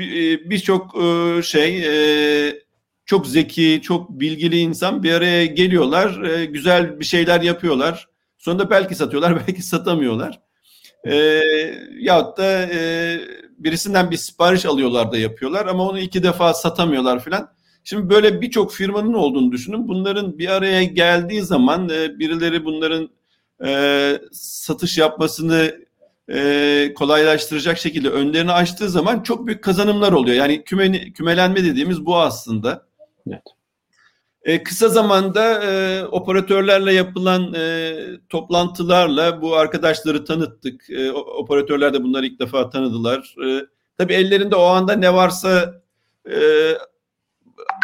[0.00, 2.62] e birçok e, şey e,
[3.06, 8.08] çok zeki, çok bilgili insan bir araya geliyorlar, e, güzel bir şeyler yapıyorlar.
[8.38, 10.40] Sonunda belki satıyorlar, belki satamıyorlar.
[11.06, 11.40] E,
[11.98, 13.20] yahut da e,
[13.64, 17.48] birisinden bir sipariş alıyorlar da yapıyorlar ama onu iki defa satamıyorlar filan.
[17.84, 19.88] Şimdi böyle birçok firmanın olduğunu düşünün.
[19.88, 23.08] Bunların bir araya geldiği zaman e, birileri bunların
[23.64, 25.74] e, satış yapmasını
[26.32, 30.36] e, kolaylaştıracak şekilde önlerini açtığı zaman çok büyük kazanımlar oluyor.
[30.36, 32.86] Yani küme, kümelenme dediğimiz bu aslında.
[33.28, 33.42] Evet.
[34.44, 37.94] E, kısa zamanda e, operatörlerle yapılan e,
[38.28, 40.90] toplantılarla bu arkadaşları tanıttık.
[40.90, 43.34] E, operatörler de bunları ilk defa tanıdılar.
[43.46, 43.66] E,
[43.98, 45.82] tabii ellerinde o anda ne varsa
[46.30, 46.38] e,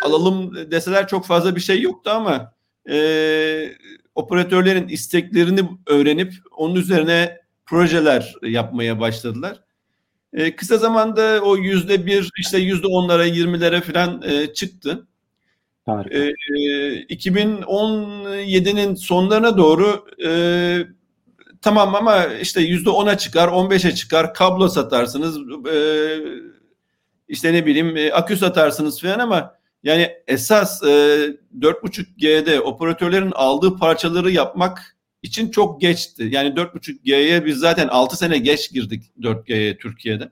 [0.05, 2.55] alalım deseler çok fazla bir şey yoktu ama
[2.91, 3.73] e,
[4.15, 9.61] operatörlerin isteklerini öğrenip onun üzerine projeler yapmaya başladılar.
[10.33, 15.08] E, kısa zamanda o yüzde bir işte yüzde onlara yirmilere falan e, çıktı.
[15.89, 16.19] Harika.
[16.19, 16.33] E,
[17.11, 20.31] 2017'nin sonlarına doğru e,
[21.63, 25.39] tamam ama işte yüzde ona çıkar, 15'e çıkar, kablo satarsınız,
[25.73, 25.79] e,
[27.29, 30.87] işte ne bileyim e, akü satarsınız falan ama yani esas e,
[31.59, 36.29] 4.5G'de operatörlerin aldığı parçaları yapmak için çok geçti.
[36.31, 40.31] Yani 4.5G'ye biz zaten 6 sene geç girdik 4G'ye Türkiye'de.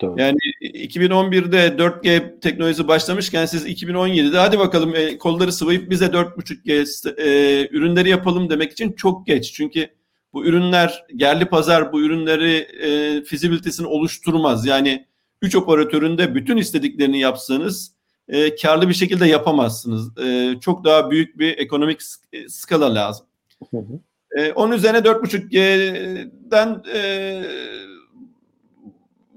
[0.00, 0.20] Doğru.
[0.20, 7.68] Yani 2011'de 4G teknolojisi başlamışken siz 2017'de hadi bakalım e, kolları sıvayıp bize 4.5G e,
[7.70, 9.52] ürünleri yapalım demek için çok geç.
[9.52, 9.88] Çünkü
[10.32, 14.66] bu ürünler yerli pazar bu ürünleri e, fizibilitesini oluşturmaz.
[14.66, 15.06] Yani
[15.42, 17.92] 3 operatöründe bütün istediklerini yapsanız
[18.28, 20.18] e, karlı bir şekilde yapamazsınız.
[20.18, 22.00] E, çok daha büyük bir ekonomik
[22.32, 23.26] e, skala lazım.
[23.70, 24.00] Hı hı.
[24.40, 27.42] E, onun üzerine 4.5G'den e,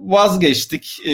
[0.04, 1.00] vazgeçtik.
[1.06, 1.12] E,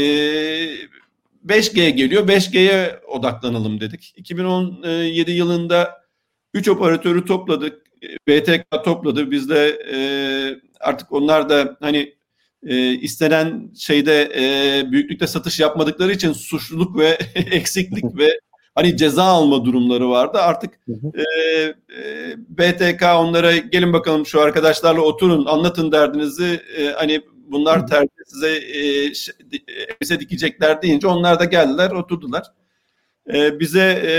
[1.46, 2.28] 5G geliyor.
[2.28, 4.14] 5G'ye odaklanalım dedik.
[4.16, 6.02] 2017 yılında
[6.54, 7.82] 3 operatörü topladık.
[8.28, 9.32] BTK topladı.
[9.32, 10.00] Biz de e,
[10.80, 12.16] artık onlar da hani
[12.68, 18.40] e, istenen şeyde e, büyüklükte satış yapmadıkları için suçluluk ve eksiklik ve
[18.76, 20.38] hani ceza alma durumları vardı.
[20.38, 20.80] Artık
[21.14, 27.22] e, e, BTK onlara gelin bakalım şu arkadaşlarla oturun anlatın derdinizi e, hani
[27.52, 29.14] bunlar tercih size e,
[30.02, 32.44] bize dikecekler deyince onlar da geldiler oturdular.
[33.34, 34.14] E, bize e,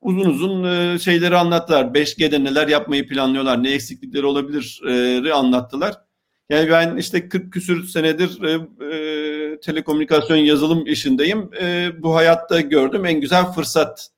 [0.00, 1.84] uzun uzun e, şeyleri anlattılar.
[1.84, 4.80] 5G'de neler yapmayı planlıyorlar, ne eksiklikleri olabilir
[5.26, 5.94] e, anlattılar.
[6.48, 8.52] Yani ben işte 40 küsür senedir e,
[8.86, 11.50] e, telekomünikasyon yazılım işindeyim.
[11.60, 14.08] E, bu hayatta gördüm en güzel fırsat.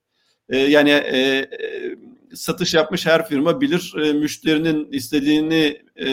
[0.49, 1.49] E, yani e, e,
[2.35, 6.09] satış yapmış her firma bilir e, müşterinin istediğini e,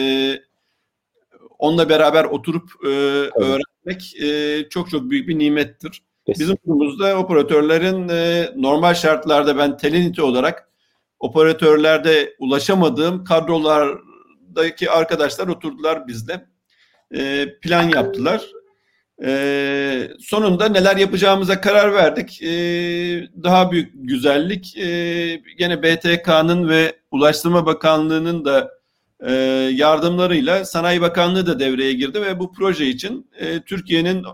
[1.64, 6.02] onunla beraber oturup e, öğrenmek e, çok çok büyük bir nimettir.
[6.26, 6.40] Kesinlikle.
[6.40, 10.68] Bizim durumumuzda operatörlerin e, normal şartlarda ben Telenity olarak
[11.18, 13.98] operatörlerde ulaşamadığım kadrolar
[14.56, 16.46] daki arkadaşlar oturdular bizle.
[17.14, 18.42] E, plan yaptılar.
[19.24, 22.42] E, sonunda neler yapacağımıza karar verdik.
[22.42, 22.48] E,
[23.42, 24.86] daha büyük güzellik e,
[25.58, 28.70] gene BTK'nın ve Ulaştırma Bakanlığı'nın da
[29.72, 34.24] yardımlarıyla Sanayi Bakanlığı da devreye girdi ve bu proje için e, Türkiye'nin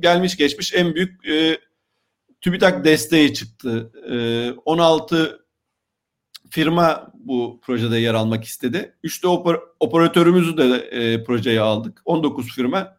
[0.00, 1.58] gelmiş geçmiş en büyük e,
[2.40, 3.92] TÜBİTAK desteği çıktı.
[4.10, 5.44] E, 16
[6.50, 8.94] firma bu projede yer almak istedi.
[9.02, 12.02] Üçte oper, operatörümüzü de e, projeye aldık.
[12.04, 12.98] 19 firma.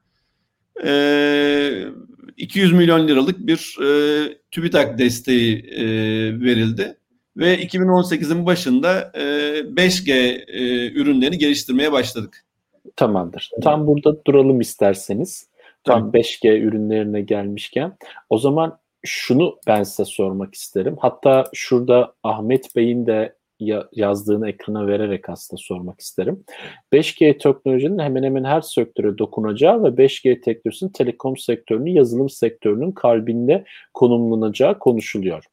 [0.85, 1.83] E,
[2.37, 5.85] 200 milyon liralık bir e, TÜBİTAK desteği e,
[6.41, 6.98] verildi.
[7.39, 9.21] Ve 2018'in başında e,
[9.59, 10.11] 5G
[10.47, 12.45] e, ürünlerini geliştirmeye başladık.
[12.95, 13.51] Tamamdır.
[13.61, 15.49] Tam burada duralım isterseniz.
[15.83, 16.11] Tam tamam.
[16.13, 17.97] 5G ürünlerine gelmişken.
[18.29, 20.95] O zaman şunu ben size sormak isterim.
[20.99, 23.35] Hatta şurada Ahmet Bey'in de
[23.91, 26.43] yazdığını ekrana vererek aslında sormak isterim.
[26.93, 33.65] 5G teknolojinin hemen hemen her sektöre dokunacağı ve 5G teknolojisinin telekom sektörünün, yazılım sektörünün kalbinde
[33.93, 35.43] konumlanacağı konuşuluyor.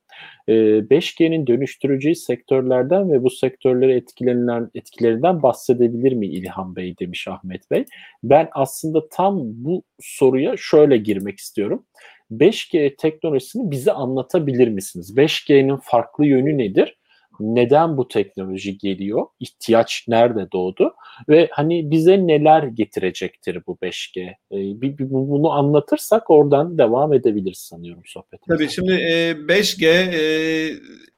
[0.48, 7.70] 5G'nin ee, dönüştüreceği sektörlerden ve bu sektörlere etkilenilen etkilerinden bahsedebilir mi İlhan Bey demiş Ahmet
[7.70, 7.84] Bey.
[8.22, 11.86] Ben aslında tam bu soruya şöyle girmek istiyorum.
[12.30, 15.16] 5G teknolojisini bize anlatabilir misiniz?
[15.16, 16.96] 5G'nin farklı yönü nedir?
[17.40, 19.26] Neden bu teknoloji geliyor?
[19.40, 20.94] İhtiyaç nerede doğdu?
[21.28, 24.20] Ve hani bize neler getirecektir bu 5G?
[24.28, 28.64] E, bir, bunu anlatırsak oradan devam edebiliriz sanıyorum sohbetimize.
[28.64, 30.20] Tabii şimdi e, 5G e,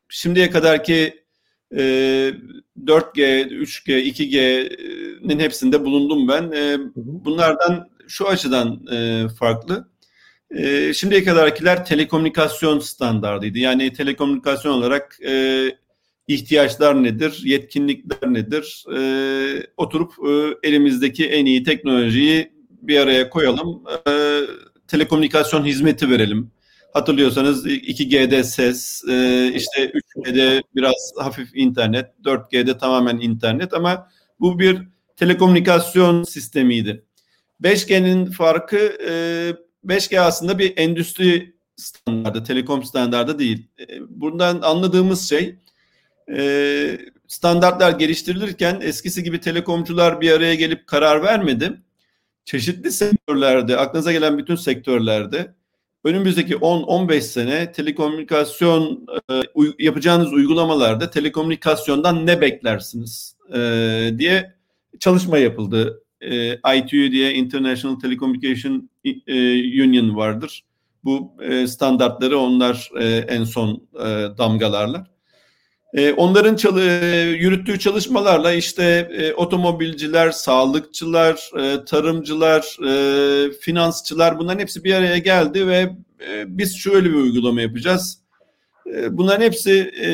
[0.09, 1.15] şimdiye kadarki
[1.77, 1.81] e,
[2.85, 6.53] 4G, 3G, 2G'nin hepsinde bulundum ben.
[6.53, 9.89] E, bunlardan şu açıdan e, farklı.
[10.57, 13.59] E, şimdiye kadarkiler telekomünikasyon standartıydı.
[13.59, 15.65] Yani telekomünikasyon olarak e,
[16.29, 18.85] ihtiyaçlar nedir, yetkinlikler nedir?
[18.97, 24.41] E, oturup e, elimizdeki en iyi teknolojiyi bir araya koyalım, e,
[24.89, 26.51] telekomünikasyon hizmeti verelim.
[26.93, 34.09] Hatırlıyorsanız 2G'de ses, e, işte 3G'de biraz hafif internet, 4G'de tamamen internet ama
[34.41, 34.79] bu bir
[35.17, 37.05] telekomünikasyon sistemiydi.
[37.63, 38.77] 5G'nin farkı
[39.09, 39.13] e,
[39.85, 43.69] 5G aslında bir endüstri standardı, telekom standardı değil.
[43.81, 45.57] E, bundan anladığımız şey
[46.37, 51.83] e, standartlar geliştirilirken eskisi gibi telekomcular bir araya gelip karar vermedi.
[52.45, 55.55] Çeşitli sektörlerde, aklınıza gelen bütün sektörlerde
[56.05, 59.43] önümüzdeki 10-15 sene telekomünikasyon e,
[59.79, 63.61] yapacağınız uygulamalarda telekomünikasyondan ne beklersiniz e,
[64.19, 64.55] diye
[65.01, 66.03] çalışma yapıldı.
[66.21, 68.91] E, ITU diye International Telecommunication
[69.85, 70.65] Union vardır.
[71.05, 71.33] Bu
[71.67, 72.91] standartları onlar
[73.29, 74.05] en son e,
[74.39, 75.18] damgalarlar.
[75.95, 84.61] E, onların çalı, e, yürüttüğü çalışmalarla işte e, otomobilciler, sağlıkçılar, e, tarımcılar, e, finansçılar bunların
[84.61, 85.91] hepsi bir araya geldi ve
[86.29, 88.19] e, biz şöyle bir uygulama yapacağız.
[88.95, 89.73] E, bunların hepsi
[90.03, 90.09] e,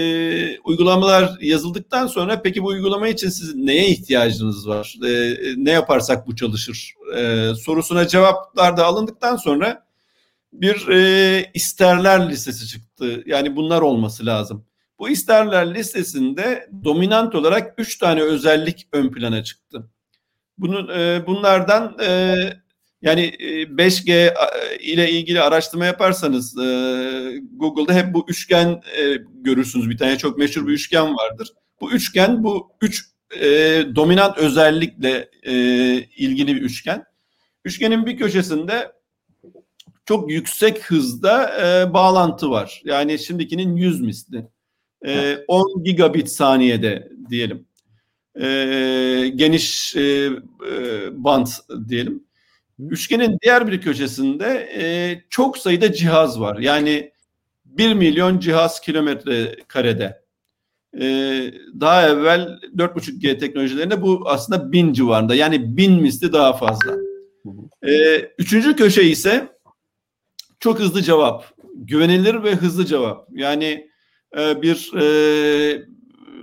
[0.59, 4.97] uygulamalar yazıldıktan sonra peki bu uygulama için sizin neye ihtiyacınız var?
[5.07, 6.95] E, ne yaparsak bu çalışır?
[7.17, 9.85] E, sorusuna cevaplar da alındıktan sonra
[10.53, 13.23] bir e, isterler listesi çıktı.
[13.27, 14.65] Yani bunlar olması lazım.
[14.99, 19.91] Bu isterler listesinde dominant olarak üç tane özellik ön plana çıktı.
[20.59, 22.37] Bunun e, bunlardan e,
[23.03, 23.23] yani
[23.77, 24.35] 5G e,
[24.79, 26.63] ile ilgili araştırma yaparsanız e,
[27.53, 29.91] Google'da hep bu üçgen e, görürsünüz.
[29.91, 31.49] Bir tane çok meşhur bir üçgen vardır.
[31.81, 33.05] Bu üçgen bu üç
[33.41, 33.47] e,
[33.97, 35.55] dominant özellikle e,
[35.97, 37.05] ilgili bir üçgen.
[37.65, 38.93] Üçgenin bir köşesinde
[40.07, 42.83] çok yüksek hızda e, bağlantı var.
[42.85, 44.49] Yani şimdikinin 100 misli.
[45.07, 47.67] E, 10 gigabit saniyede diyelim.
[48.41, 50.31] E, geniş e, e,
[51.25, 51.47] band
[51.89, 52.25] diyelim.
[52.79, 54.85] Üçgenin diğer bir köşesinde e,
[55.31, 56.59] çok sayıda cihaz var.
[56.59, 57.13] Yani
[57.65, 60.25] 1 milyon cihaz kilometre karede.
[61.01, 61.07] E,
[61.81, 65.35] daha evvel 4.5G teknolojilerinde bu aslında bin civarında.
[65.35, 66.93] Yani bin misli daha fazla.
[67.87, 69.49] E, üçüncü köşe ise
[70.61, 71.45] çok hızlı cevap.
[71.75, 73.29] Güvenilir ve hızlı cevap.
[73.33, 73.89] Yani
[74.39, 75.87] e, bir e,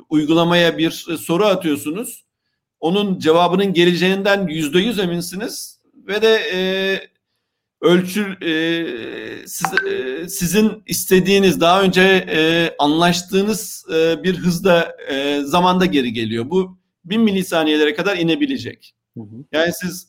[0.10, 2.26] uygulamaya bir soru atıyorsunuz.
[2.80, 6.60] Onun cevabının geleceğinden yüzde yüz eminsiniz ve de e,
[7.82, 15.86] ölçü e, siz, e, sizin istediğiniz daha önce e, anlaştığınız e, bir hızda e, zamanda
[15.86, 16.50] geri geliyor.
[16.50, 18.96] Bu bin milisaniyelere kadar inebilecek.
[19.18, 19.46] Hı hı.
[19.52, 20.08] Yani siz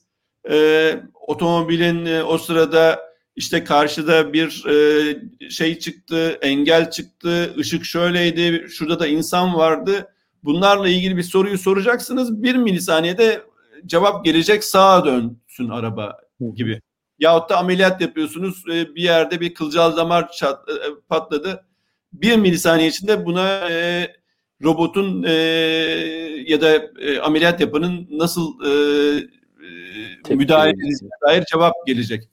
[0.51, 8.67] e, otomobilin e, o sırada işte karşıda bir e, şey çıktı, engel çıktı, ışık şöyleydi,
[8.71, 10.09] şurada da insan vardı.
[10.45, 12.43] Bunlarla ilgili bir soruyu soracaksınız.
[12.43, 13.43] Bir milisaniyede
[13.87, 16.19] cevap gelecek sağa dönsün araba
[16.55, 16.81] gibi.
[17.19, 20.73] Yahut da ameliyat yapıyorsunuz e, bir yerde bir kılcal damar çat, e,
[21.09, 21.65] patladı.
[22.13, 24.09] Bir milisaniye içinde buna e,
[24.63, 25.33] robotun e,
[26.47, 28.71] ya da e, ameliyat yapanın nasıl e,
[30.31, 32.32] e, müdahale edildiğine dair cevap gelecek.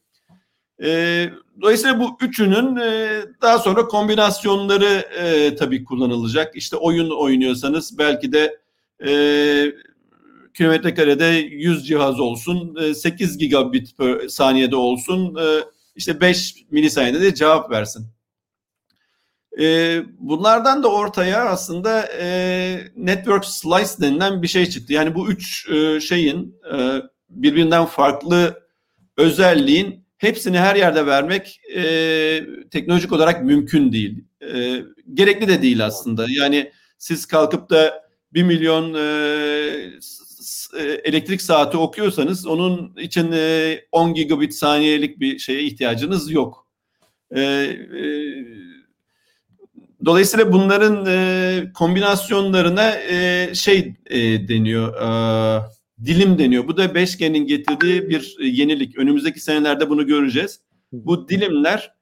[0.84, 1.30] E,
[1.62, 6.56] dolayısıyla bu üçünün e, daha sonra kombinasyonları e, tabii kullanılacak.
[6.56, 8.60] İşte oyun oynuyorsanız belki de
[9.08, 9.12] e,
[10.54, 15.64] kilometre karede 100 cihaz olsun, e, 8 gigabit per saniyede olsun, e,
[15.96, 18.08] işte 5 milisaniyede de cevap versin.
[19.60, 24.94] E, bunlardan da ortaya aslında e, network slice denilen bir şey çıktı.
[24.94, 28.64] Yani bu üç e, şeyin e, birbirinden farklı
[29.18, 31.84] özelliğin hepsini her yerde vermek e,
[32.72, 34.24] teknolojik olarak mümkün değil.
[34.54, 34.82] E,
[35.14, 36.26] gerekli de değil aslında.
[36.30, 38.04] Yani siz kalkıp da
[38.34, 39.00] bir milyon e,
[40.80, 46.68] e, elektrik saati okuyorsanız onun için e, 10 gigabit saniyelik bir şeye ihtiyacınız yok.
[47.32, 47.76] E, e,
[50.06, 54.94] dolayısıyla bunların e, kombinasyonlarına e, şey e, deniyor.
[54.96, 56.68] E, dilim deniyor.
[56.68, 58.98] Bu da 5G'nin getirdiği bir e, yenilik.
[58.98, 60.60] Önümüzdeki senelerde bunu göreceğiz.
[60.92, 61.94] Bu dilimler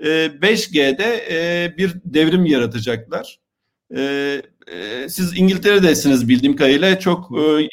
[0.00, 3.38] 5G'de e, e, bir devrim yaratacaklar.
[5.08, 7.30] siz İngiltere'desiniz bildiğim kadarıyla çok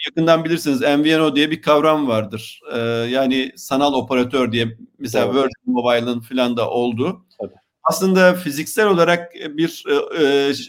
[0.07, 0.81] yakından bilirsiniz.
[0.81, 2.61] MVNO diye bir kavram vardır.
[3.09, 5.35] Yani sanal operatör diye mesela evet.
[5.35, 7.25] Virgin Mobile'ın falan da oldu.
[7.41, 7.53] Tabii.
[7.83, 9.83] Aslında fiziksel olarak bir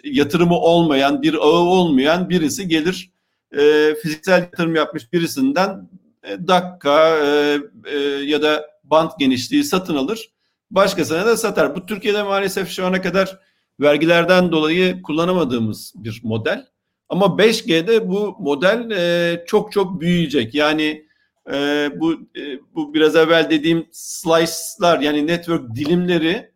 [0.04, 3.13] yatırımı olmayan, bir ağı olmayan birisi gelir
[3.58, 5.88] e, fiziksel yatırım yapmış birisinden
[6.22, 10.30] e, dakika e, e, ya da bant genişliği satın alır.
[10.70, 11.76] Başkasına da satar.
[11.76, 13.38] Bu Türkiye'de maalesef şu ana kadar
[13.80, 16.66] vergilerden dolayı kullanamadığımız bir model.
[17.08, 20.54] Ama 5G'de bu model e, çok çok büyüyecek.
[20.54, 21.06] Yani
[21.52, 26.50] e, bu e, bu biraz evvel dediğim slice'lar yani network dilimleri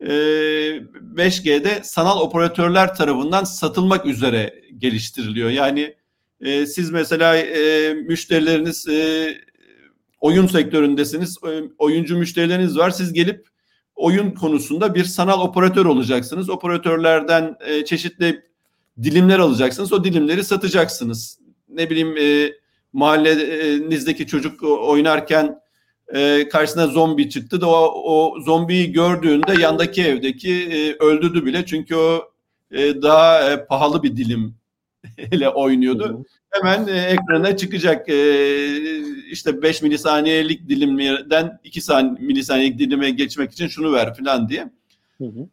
[0.00, 0.10] e,
[1.16, 5.50] 5G'de sanal operatörler tarafından satılmak üzere geliştiriliyor.
[5.50, 5.94] Yani
[6.44, 9.34] e, siz mesela e, müşterileriniz e,
[10.20, 12.90] oyun sektöründesiniz, e, oyuncu müşterileriniz var.
[12.90, 13.46] Siz gelip
[13.94, 16.50] oyun konusunda bir sanal operatör olacaksınız.
[16.50, 18.42] Operatörlerden e, çeşitli
[19.02, 19.92] dilimler alacaksınız.
[19.92, 21.38] O dilimleri satacaksınız.
[21.68, 22.52] Ne bileyim e,
[22.92, 25.60] mahallenizdeki çocuk oynarken
[26.14, 31.66] e, karşısına zombi çıktı da o, o zombiyi gördüğünde yandaki evdeki e, öldürdü bile.
[31.66, 32.32] Çünkü o
[32.70, 34.54] e, daha e, pahalı bir dilim
[35.32, 36.24] ile oynuyordu.
[36.50, 38.08] Hemen e, ekrana çıkacak.
[38.08, 38.16] E,
[39.30, 41.80] işte 5 milisaniyelik dilimden 2
[42.20, 44.70] milisaniyelik dilime geçmek için şunu ver falan diye.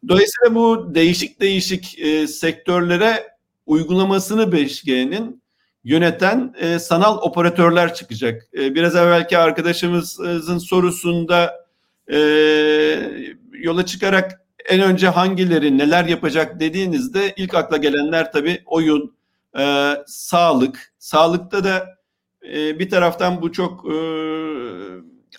[0.08, 3.32] Dolayısıyla bu değişik değişik e, sektörlere
[3.66, 5.42] uygulamasını 5G'nin
[5.84, 8.48] yöneten e, sanal operatörler çıkacak.
[8.54, 11.66] E, biraz evvelki arkadaşımızın sorusunda
[12.12, 12.18] e,
[13.52, 19.14] yola çıkarak en önce hangileri neler yapacak dediğinizde ilk akla gelenler tabii oyun,
[19.58, 20.92] e, sağlık.
[20.98, 21.86] Sağlıkta da
[22.52, 23.96] e, bir taraftan bu çok e,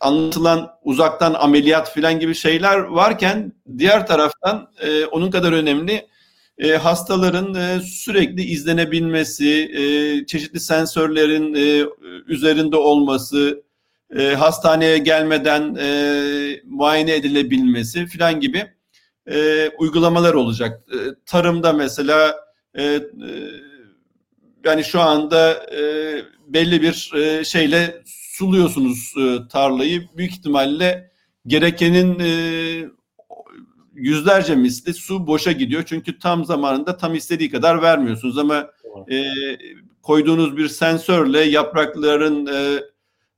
[0.01, 6.07] anlatılan uzaktan ameliyat filan gibi şeyler varken diğer taraftan e, onun kadar önemli
[6.57, 9.83] e, hastaların e, sürekli izlenebilmesi, e,
[10.25, 11.85] çeşitli sensörlerin e,
[12.27, 13.63] üzerinde olması,
[14.17, 18.65] e, hastaneye gelmeden e, muayene edilebilmesi filan gibi
[19.31, 20.83] e, uygulamalar olacak.
[20.93, 22.35] E, tarımda mesela
[22.75, 22.99] e, e,
[24.63, 25.81] yani şu anda e,
[26.47, 30.07] belli bir e, şeyle suluyorsunuz e, tarlayı.
[30.17, 31.11] Büyük ihtimalle
[31.47, 32.29] gerekenin e,
[33.93, 35.83] yüzlerce misli su boşa gidiyor.
[35.85, 38.69] Çünkü tam zamanında tam istediği kadar vermiyorsunuz ama
[39.11, 39.23] e,
[40.01, 42.83] koyduğunuz bir sensörle yaprakların e,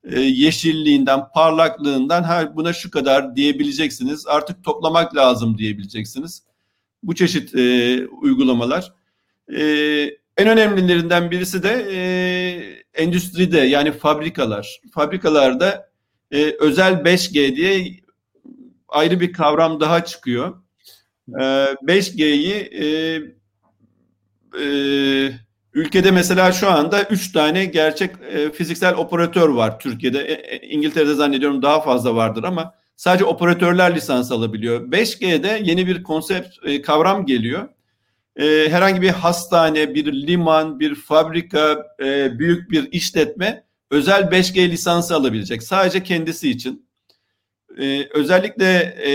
[0.04, 4.28] e, yeşilliğinden, parlaklığından ha buna şu kadar diyebileceksiniz.
[4.28, 6.44] Artık toplamak lazım diyebileceksiniz.
[7.04, 8.94] Bu çeşit e, uygulamalar.
[9.58, 9.62] E,
[10.38, 12.00] en önemlilerinden birisi de e,
[13.04, 14.80] endüstride yani fabrikalar.
[14.94, 15.90] Fabrikalarda
[16.32, 18.00] e, özel 5G diye
[18.88, 20.62] ayrı bir kavram daha çıkıyor.
[21.30, 21.44] E,
[21.84, 22.86] 5G'yi e,
[24.62, 24.66] e,
[25.74, 30.20] ülkede mesela şu anda 3 tane gerçek e, fiziksel operatör var Türkiye'de.
[30.20, 34.92] E, e, İngiltere'de zannediyorum daha fazla vardır ama sadece operatörler lisans alabiliyor.
[34.92, 37.70] 5G'de yeni bir konsept e, kavram geliyor
[38.36, 45.16] e, herhangi bir hastane, bir liman, bir fabrika, e, büyük bir işletme özel 5G lisansı
[45.16, 45.64] alabilecek.
[45.64, 46.90] Sadece kendisi için.
[47.80, 48.74] E, özellikle
[49.06, 49.12] e,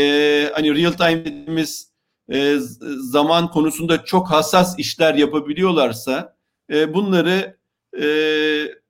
[0.52, 1.90] hani real time dediğimiz
[2.32, 2.56] e,
[3.00, 6.36] zaman konusunda çok hassas işler yapabiliyorlarsa
[6.72, 7.56] e, bunları
[8.00, 8.04] e,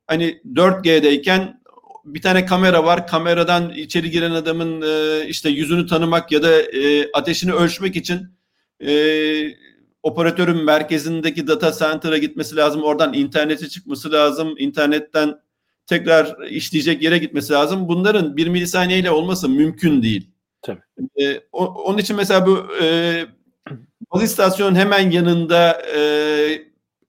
[0.06, 1.60] hani 4G'deyken
[2.04, 3.06] bir tane kamera var.
[3.06, 8.28] Kameradan içeri giren adamın e, işte yüzünü tanımak ya da e, ateşini ölçmek için
[8.80, 8.92] e,
[10.02, 12.82] operatörün merkezindeki data center'a gitmesi lazım.
[12.82, 14.54] Oradan internete çıkması lazım.
[14.58, 15.40] İnternetten
[15.86, 17.88] tekrar işleyecek yere gitmesi lazım.
[17.88, 20.30] Bunların bir milisaniyeyle olması mümkün değil.
[20.62, 20.80] Tabii.
[21.20, 23.26] Ee, o, onun için mesela bu e,
[24.12, 26.00] baz istasyonun hemen yanında e,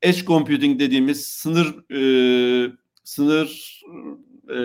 [0.02, 2.72] edge computing dediğimiz sınır e,
[3.04, 3.82] sınır
[4.50, 4.60] e,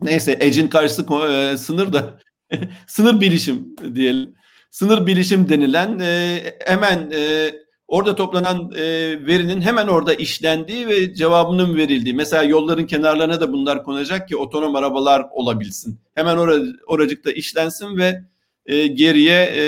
[0.00, 2.20] neyse edge'in karşısı e, sınır da
[2.86, 4.34] sınır bilişim diyelim
[4.70, 7.52] sınır bilişim denilen e, hemen e,
[7.88, 8.82] orada toplanan e,
[9.26, 12.14] verinin hemen orada işlendiği ve cevabının verildiği.
[12.14, 16.00] Mesela yolların kenarlarına da bunlar konacak ki otonom arabalar olabilsin.
[16.14, 18.24] Hemen or oracıkta işlensin ve
[18.66, 19.64] e, geriye e,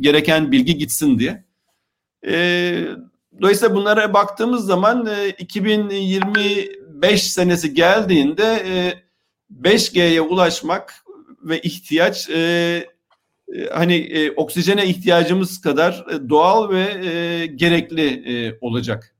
[0.00, 1.44] gereken bilgi gitsin diye.
[2.26, 2.86] E,
[3.40, 8.94] dolayısıyla bunlara baktığımız zaman e, 2025 senesi geldiğinde e,
[9.62, 11.04] 5G'ye ulaşmak
[11.42, 12.93] ve ihtiyaç e,
[13.72, 19.14] hani e, oksijene ihtiyacımız kadar e, doğal ve e, gerekli e, olacak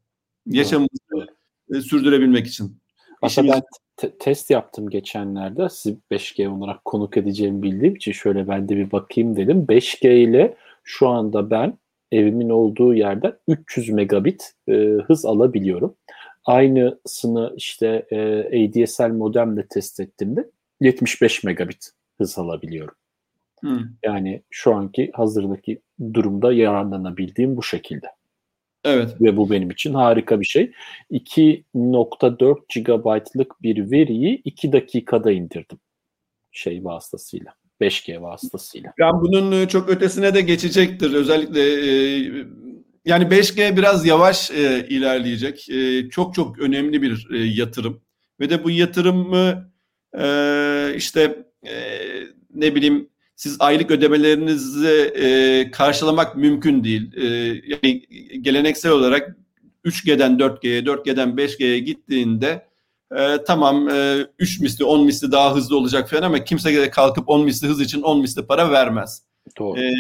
[0.46, 1.26] yaşamımızı
[1.74, 2.78] e, sürdürebilmek için.
[3.22, 3.62] Aslında ben
[3.96, 5.68] te- test yaptım geçenlerde.
[5.68, 9.66] Sizi 5G olarak konuk edeceğimi bildiğim için şöyle ben de bir bakayım dedim.
[9.68, 11.78] 5G ile şu anda ben
[12.12, 14.72] evimin olduğu yerden 300 megabit e,
[15.06, 15.94] hız alabiliyorum.
[16.44, 22.94] Aynısını işte e, ADSL modemle test ettiğimde 75 megabit hız alabiliyorum.
[24.04, 25.80] Yani şu anki hazırdaki
[26.14, 28.06] durumda yararlanabildiğim bu şekilde.
[28.84, 29.20] Evet.
[29.20, 30.72] Ve bu benim için harika bir şey.
[31.10, 35.78] 2.4 GB'lık bir veriyi 2 dakikada indirdim.
[36.52, 37.54] Şey vasıtasıyla.
[37.80, 38.92] 5G vasıtasıyla.
[38.98, 41.12] Yani bunun e, çok ötesine de geçecektir.
[41.12, 42.46] Özellikle e,
[43.04, 45.68] yani 5G biraz yavaş e, ilerleyecek.
[45.70, 48.00] E, çok çok önemli bir e, yatırım.
[48.40, 49.70] Ve de bu yatırımı
[50.18, 50.26] e,
[50.96, 51.74] işte e,
[52.54, 57.16] ne bileyim siz aylık ödemelerinizi e, karşılamak mümkün değil.
[57.16, 57.26] E,
[57.66, 58.02] yani
[58.40, 59.36] geleneksel olarak
[59.84, 62.66] 3G'den 4G'ye, 4G'den 5G'ye gittiğinde
[63.16, 67.28] e, tamam e, 3 misli 10 misli daha hızlı olacak falan ama kimse de kalkıp
[67.28, 69.22] 10 misli hız için 10 misli para vermez.
[69.58, 69.80] Doğru.
[69.80, 69.90] E,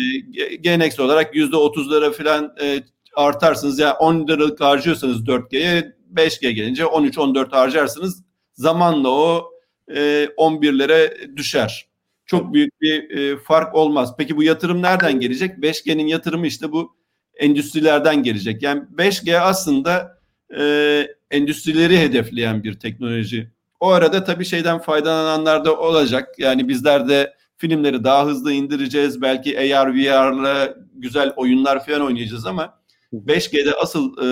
[0.60, 2.82] geleneksel olarak %30'lara falan e,
[3.16, 3.78] artarsınız.
[3.78, 8.22] Yani 10 liralık harcıyorsanız 4G'ye 5G gelince 13-14 harcarsınız.
[8.54, 9.50] Zamanla o
[9.88, 11.93] e, 11'lere düşer.
[12.26, 14.14] Çok büyük bir e, fark olmaz.
[14.18, 15.58] Peki bu yatırım nereden gelecek?
[15.58, 16.96] 5G'nin yatırımı işte bu
[17.36, 18.62] endüstrilerden gelecek.
[18.62, 20.18] Yani 5G aslında
[20.58, 23.50] e, endüstrileri hedefleyen bir teknoloji.
[23.80, 26.38] O arada tabii şeyden faydalananlar da olacak.
[26.38, 29.22] Yani bizler de filmleri daha hızlı indireceğiz.
[29.22, 32.78] Belki AR, VR'la güzel oyunlar falan oynayacağız ama
[33.12, 34.28] 5G'de asıl e,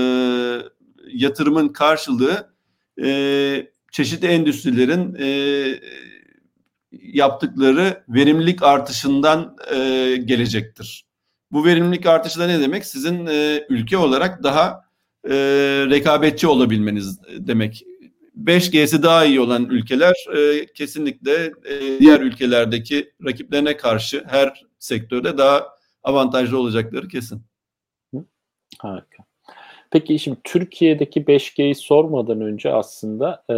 [1.13, 2.53] yatırımın karşılığı
[3.05, 5.27] e, çeşitli endüstrilerin e,
[7.03, 9.77] yaptıkları verimlilik artışından e,
[10.25, 11.05] gelecektir.
[11.53, 12.87] Bu verimlilik artışı da ne demek?
[12.87, 14.85] Sizin e, ülke olarak daha
[15.25, 15.35] e,
[15.91, 17.85] rekabetçi olabilmeniz demek.
[18.45, 25.69] 5G'si daha iyi olan ülkeler e, kesinlikle e, diğer ülkelerdeki rakiplerine karşı her sektörde daha
[26.03, 27.43] avantajlı olacakları kesin.
[28.79, 29.25] Harika.
[29.91, 33.55] Peki şimdi Türkiye'deki 5G'yi sormadan önce aslında e,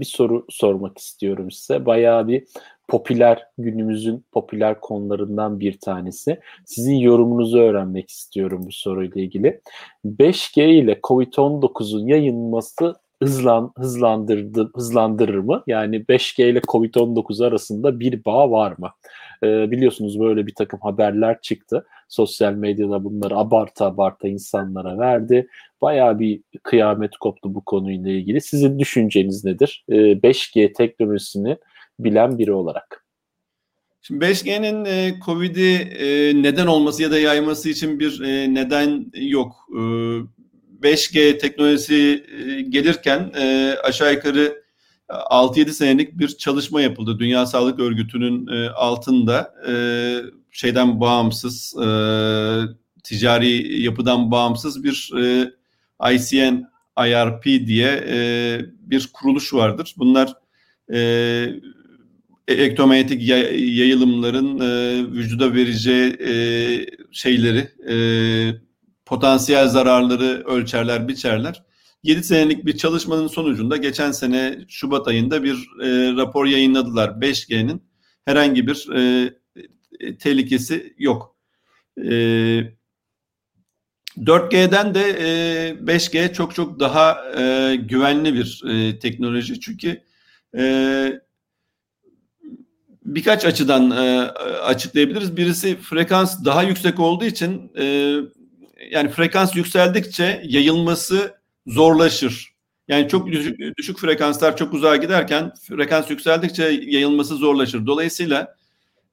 [0.00, 1.86] bir soru sormak istiyorum size.
[1.86, 2.44] Bayağı bir
[2.88, 6.40] popüler günümüzün popüler konularından bir tanesi.
[6.64, 9.60] Sizin yorumunuzu öğrenmek istiyorum bu soruyla ilgili.
[10.04, 15.62] 5G ile COVID-19'un yayılması hızlan hızlandırdı hızlandırır mı?
[15.66, 18.90] Yani 5G ile COVID-19 arasında bir bağ var mı?
[19.44, 21.86] Ee, biliyorsunuz böyle bir takım haberler çıktı.
[22.08, 25.48] Sosyal medyada bunları abarta abarta insanlara verdi.
[25.80, 28.40] Bayağı bir kıyamet koptu bu konuyla ilgili.
[28.40, 29.84] Sizin düşünceniz nedir?
[29.88, 31.56] Ee, 5G teknolojisini
[31.98, 33.04] bilen biri olarak.
[34.02, 39.56] Şimdi 5G'nin e, Covid'i e, neden olması ya da yayması için bir e, neden yok.
[39.70, 39.80] E,
[40.82, 44.62] 5G teknolojisi e, gelirken e, aşağı yukarı
[45.08, 47.18] 6-7 senelik bir çalışma yapıldı.
[47.18, 49.72] Dünya Sağlık Örgütü'nün e, altında e,
[50.50, 51.88] şeyden bağımsız, e,
[53.04, 55.50] ticari yapıdan bağımsız bir e,
[56.14, 56.68] ICN
[57.06, 59.94] IRP diye e, bir kuruluş vardır.
[59.98, 60.34] Bunlar
[60.92, 60.98] e,
[62.48, 63.28] elektromanyetik
[63.78, 66.32] yayılımların e, vücuda vereceği e,
[67.12, 67.96] şeyleri, e,
[69.06, 71.62] potansiyel zararları ölçerler, biçerler.
[72.02, 77.08] 7 senelik bir çalışmanın sonucunda geçen sene Şubat ayında bir e, rapor yayınladılar.
[77.08, 77.82] 5G'nin
[78.24, 79.32] herhangi bir e,
[80.18, 81.36] tehlikesi yok.
[81.98, 82.10] E,
[84.18, 89.60] 4G'den de e, 5G çok çok daha e, güvenli bir e, teknoloji.
[89.60, 90.02] Çünkü
[90.56, 91.20] e,
[93.14, 94.20] birkaç açıdan e,
[94.62, 95.36] açıklayabiliriz.
[95.36, 97.84] Birisi frekans daha yüksek olduğu için e,
[98.90, 101.34] yani frekans yükseldikçe yayılması
[101.66, 102.52] zorlaşır.
[102.88, 107.86] Yani çok düşük, düşük frekanslar çok uzağa giderken frekans yükseldikçe yayılması zorlaşır.
[107.86, 108.54] Dolayısıyla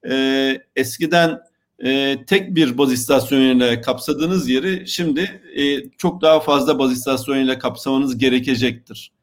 [0.09, 1.39] e, eskiden
[1.83, 8.17] e, tek bir baz istasyonuyla kapsadığınız yeri şimdi e, çok daha fazla baz istasyonuyla kapsamanız
[8.17, 9.14] gerekecektir.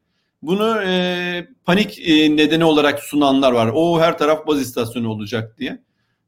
[0.43, 3.71] Bunu e, panik e, nedeni olarak sunanlar var.
[3.73, 5.79] O her taraf baz istasyonu olacak diye.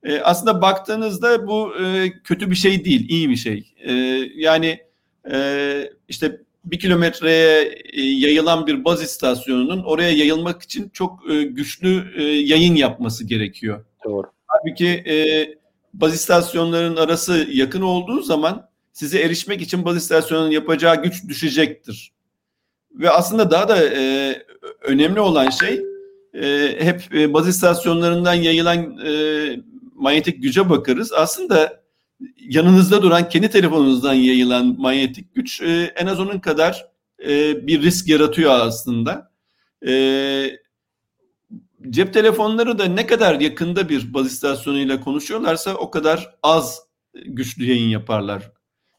[0.03, 3.74] E, aslında baktığınızda bu e, kötü bir şey değil, iyi bir şey.
[3.84, 3.93] E,
[4.36, 4.80] yani
[5.32, 7.61] e, işte bir kilometreye
[7.93, 13.86] e, yayılan bir baz istasyonunun oraya yayılmak için çok e, güçlü e, yayın yapması gerekiyor.
[14.05, 14.28] Doğru.
[14.47, 15.47] Halbuki e,
[15.93, 22.14] baz istasyonların arası yakın olduğu zaman size erişmek için baz istasyonunun yapacağı güç düşecektir.
[23.00, 24.36] Ve aslında daha da e,
[24.82, 25.82] önemli olan şey
[26.34, 29.12] e, hep e, baz istasyonlarından yayılan e,
[29.96, 31.14] manyetik güce bakarız.
[31.14, 31.84] Aslında
[32.39, 36.86] yanınızda duran kendi telefonunuzdan yayılan manyetik güç e, en az onun kadar
[37.28, 39.32] e, bir risk yaratıyor aslında.
[39.88, 40.52] E,
[41.89, 46.82] cep telefonları da ne kadar yakında bir baz istasyonuyla konuşuyorlarsa o kadar az
[47.26, 48.52] güçlü yayın yaparlar.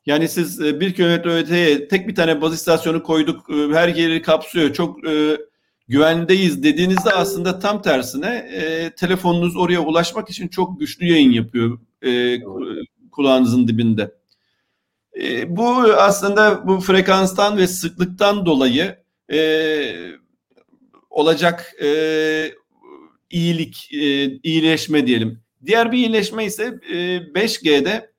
[0.06, 4.22] Yani siz e, bir kilometre öteye tek bir tane baz istasyonu koyduk, e, her yeri
[4.22, 5.38] kapsıyor, çok e,
[5.88, 8.50] güvendeyiz dediğinizde aslında tam tersine
[8.96, 11.78] telefonunuz oraya ulaşmak için çok güçlü yayın yapıyor
[13.12, 14.14] kulağınızın dibinde.
[15.46, 18.96] Bu aslında bu frekanstan ve sıklıktan dolayı
[21.10, 21.72] olacak
[23.30, 23.88] iyilik,
[24.42, 25.40] iyileşme diyelim.
[25.66, 26.94] Diğer bir iyileşme ise e,
[27.34, 28.15] 5G'de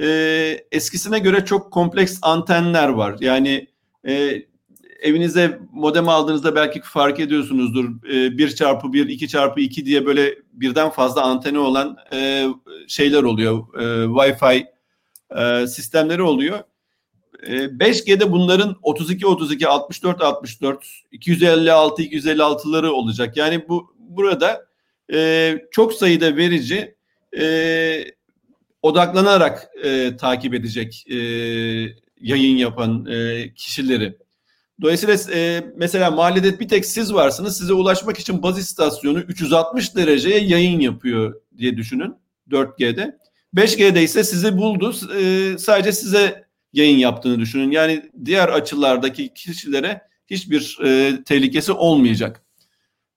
[0.00, 3.16] e, eskisine göre çok kompleks antenler var.
[3.20, 3.68] Yani
[4.06, 4.42] e,
[5.00, 8.08] evinize modem aldığınızda belki fark ediyorsunuzdur.
[8.10, 12.46] E, 1 çarpı 1, 2 çarpı 2 diye böyle birden fazla anteni olan e,
[12.88, 13.74] şeyler oluyor.
[13.74, 14.66] E, Wi-Fi
[15.36, 16.58] e, sistemleri oluyor.
[17.44, 23.36] 5G'de bunların 32 32 64 64 256 256'ları olacak.
[23.36, 24.66] Yani bu burada
[25.12, 26.94] e, çok sayıda verici
[27.38, 27.44] e,
[28.84, 31.16] odaklanarak e, takip edecek e,
[32.20, 34.18] yayın yapan e, kişileri.
[34.82, 37.56] Dolayısıyla e, mesela mahallede bir tek siz varsınız.
[37.58, 42.14] Size ulaşmak için baz istasyonu 360 dereceye yayın yapıyor diye düşünün
[42.50, 43.18] 4G'de.
[43.56, 44.94] 5G'de ise sizi buldu.
[45.20, 47.70] E, sadece size yayın yaptığını düşünün.
[47.70, 52.42] Yani diğer açılardaki kişilere hiçbir e, tehlikesi olmayacak.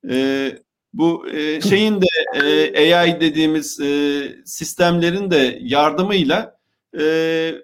[0.10, 0.52] E,
[0.94, 6.60] bu e, şeyin de e, AI dediğimiz e, sistemlerin de yardımıyla
[7.00, 7.56] e,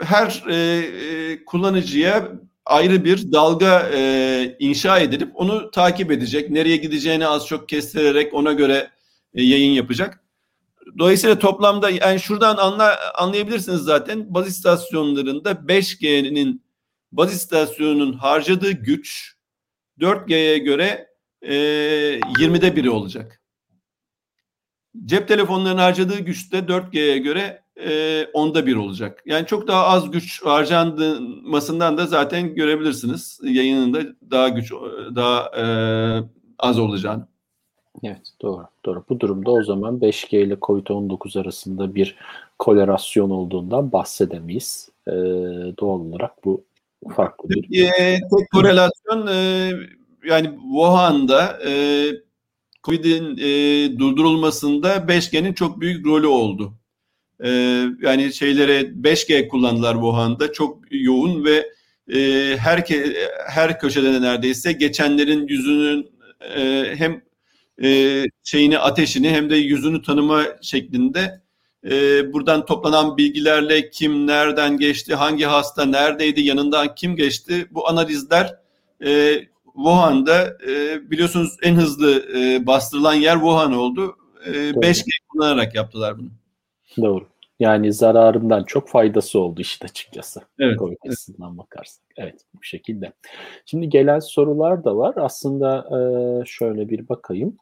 [0.00, 2.32] her e, e, kullanıcıya
[2.64, 6.50] ayrı bir dalga e, inşa edilip onu takip edecek.
[6.50, 8.90] Nereye gideceğini az çok kestirerek ona göre
[9.34, 10.24] e, yayın yapacak.
[10.98, 16.62] Dolayısıyla toplamda yani şuradan anla, anlayabilirsiniz zaten baz istasyonlarında 5G'nin
[17.12, 19.34] baz istasyonunun harcadığı güç
[20.00, 21.11] 4G'ye göre
[21.42, 21.54] e,
[22.38, 23.40] 20'de biri olacak.
[25.04, 29.22] Cep telefonlarının harcadığı güç de 4G'ye göre e, onda bir olacak.
[29.26, 34.72] Yani çok daha az güç harcanmasından da zaten görebilirsiniz yayının da daha güç
[35.14, 35.64] daha e,
[36.58, 37.26] az olacağını.
[38.02, 39.04] Evet doğru doğru.
[39.08, 42.16] Bu durumda o zaman 5G ile COVID-19 arasında bir
[42.58, 44.88] kolerasyon olduğundan bahsedemeyiz.
[45.08, 45.12] Ee,
[45.80, 46.64] doğal olarak bu
[47.16, 47.82] farklı bir.
[47.82, 49.70] E, tek korelasyon e,
[50.24, 51.72] yani Wuhan'da e,
[52.82, 56.72] COVID'in e, durdurulmasında 5G'nin çok büyük rolü oldu.
[57.44, 57.50] E,
[58.02, 61.66] yani şeylere 5G kullandılar Wuhan'da çok yoğun ve
[62.14, 62.84] e, her
[63.48, 66.10] her köşede neredeyse geçenlerin yüzünün
[66.56, 67.22] e, hem
[67.82, 71.42] e, şeyini ateşini hem de yüzünü tanıma şeklinde
[71.90, 78.56] e, buradan toplanan bilgilerle kim nereden geçti, hangi hasta neredeydi, yanından kim geçti bu analizler
[79.04, 79.40] e,
[79.74, 84.16] Wuhan'da e, biliyorsunuz en hızlı e, bastırılan yer Wuhan oldu.
[84.46, 86.28] E, 5G kullanarak yaptılar bunu.
[86.96, 87.26] Doğru.
[87.60, 90.40] Yani zararından çok faydası oldu işte açıkçası.
[90.58, 90.78] Evet.
[90.78, 92.04] Covid açısından bakarsak.
[92.16, 93.12] Evet bu şekilde.
[93.66, 95.14] Şimdi gelen sorular da var.
[95.16, 95.98] Aslında e,
[96.46, 97.56] şöyle bir bakayım.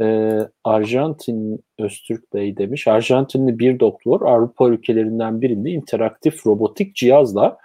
[0.00, 2.88] E, Arjantin Öztürk Bey demiş.
[2.88, 7.58] Arjantinli bir doktor Avrupa ülkelerinden birinde interaktif robotik cihazla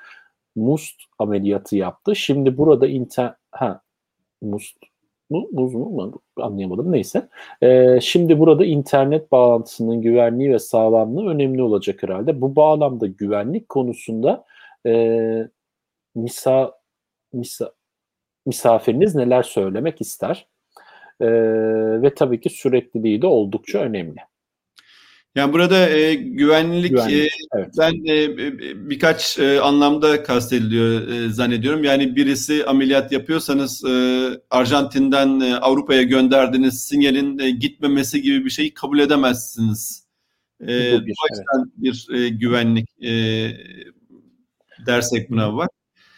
[0.56, 2.16] must ameliyatı yaptı.
[2.16, 3.82] Şimdi burada inter ha
[4.42, 4.78] must
[5.30, 7.30] mu, muz mu anlayamadım neyse.
[7.62, 12.42] Ee, şimdi burada internet bağlantısının güvenliği ve sağlamlığı önemli olacak herhalde.
[12.42, 14.46] Bu bağlamda güvenlik konusunda
[14.86, 15.48] e,
[16.16, 16.74] misa,
[17.34, 17.72] misa,
[18.46, 20.48] misafiriniz neler söylemek ister?
[21.22, 21.28] E,
[22.02, 24.20] ve tabii ki sürekliliği de oldukça önemli.
[25.38, 27.70] Yani burada e, güvenlik, güvenlik e, evet.
[27.78, 28.38] ben e,
[28.90, 31.84] birkaç e, anlamda kastediliyor e, zannediyorum.
[31.84, 38.74] Yani birisi ameliyat yapıyorsanız e, Arjantin'den e, Avrupa'ya gönderdiğiniz sinyalin e, gitmemesi gibi bir şeyi
[38.74, 40.08] kabul edemezsiniz.
[40.62, 41.68] E, bu bir, o evet.
[41.78, 43.12] bir e, güvenlik e,
[44.86, 45.68] dersek buna var.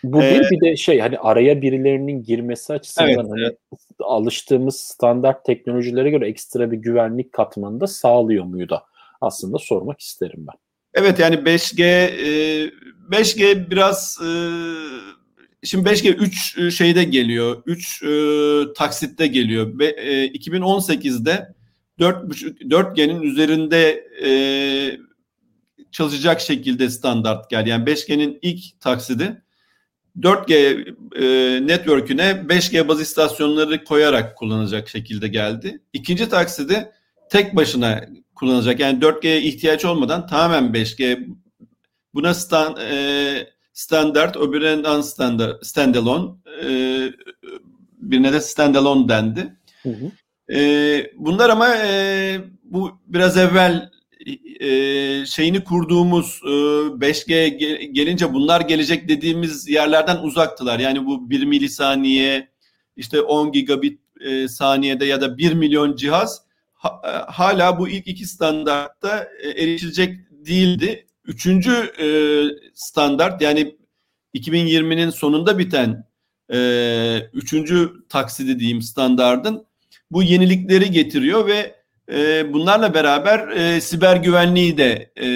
[0.03, 3.57] Bu bir, ee, bir de şey hani araya birilerinin girmesi açısından evet, hani evet.
[3.99, 8.81] alıştığımız standart teknolojilere göre ekstra bir güvenlik katmanı da sağlıyor muydu?
[9.21, 10.57] Aslında sormak isterim ben.
[10.93, 11.83] Evet yani 5G
[13.11, 14.29] 5G e, biraz e,
[15.63, 17.63] şimdi 5G 3 şeyde geliyor.
[17.65, 18.07] 3 e,
[18.73, 19.67] taksitte geliyor.
[19.67, 21.55] 2018'de
[21.99, 24.09] 4.5 4G'nin üzerinde
[25.91, 27.69] çalışacak şekilde standart geldi.
[27.69, 29.41] Yani 5G'nin ilk taksidi
[30.19, 30.53] 4G
[31.15, 35.81] e, network'üne 5G baz istasyonları koyarak kullanacak şekilde geldi.
[35.93, 36.91] İkinci taksidi
[37.29, 38.01] tek başına
[38.39, 38.79] kullanacak.
[38.79, 41.27] Yani 4G'ye ihtiyaç olmadan tamamen 5G
[42.13, 46.31] buna stand, e, standart öbüründen standard, standalone
[46.63, 46.69] e,
[47.97, 49.55] birine de standalone dendi.
[49.83, 50.11] Hı hı.
[50.55, 53.89] E, bunlar ama e, bu biraz evvel
[54.59, 54.69] e,
[55.25, 56.49] şeyini kurduğumuz e,
[56.99, 57.47] 5G
[57.91, 60.79] gelince bunlar gelecek dediğimiz yerlerden uzaktılar.
[60.79, 62.49] Yani bu 1 milisaniye
[62.95, 66.48] işte 10 gigabit e, saniyede ya da 1 milyon cihaz ha,
[67.27, 71.07] hala bu ilk iki standartta e, erişilecek değildi.
[71.25, 72.07] Üçüncü e,
[72.73, 73.75] standart yani
[74.35, 76.07] 2020'nin sonunda biten
[76.53, 79.65] e, üçüncü taksidi diyeyim standardın
[80.11, 81.75] bu yenilikleri getiriyor ve
[82.11, 85.27] e, bunlarla beraber e, siber güvenliği de e,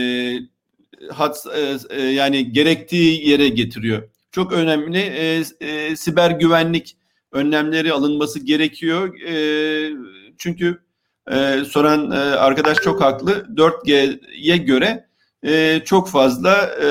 [1.55, 4.09] e, e, yani gerektiği yere getiriyor.
[4.31, 6.97] Çok önemli e, e, siber güvenlik
[7.31, 9.19] önlemleri alınması gerekiyor.
[9.21, 9.35] E,
[10.37, 10.83] çünkü
[11.31, 13.31] e, soran e, arkadaş çok haklı.
[13.55, 15.07] 4G'ye göre
[15.45, 16.89] e, çok fazla e,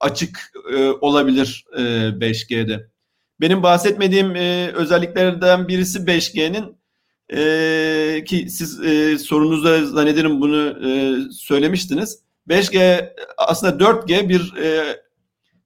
[0.00, 1.80] açık e, olabilir e,
[2.20, 2.90] 5G'de.
[3.40, 6.76] Benim bahsetmediğim e, özelliklerden birisi 5G'nin
[7.32, 12.18] e, ki siz e, sorunuzda zannederim bunu e, söylemiştiniz.
[12.48, 14.96] 5G aslında 4G bir e,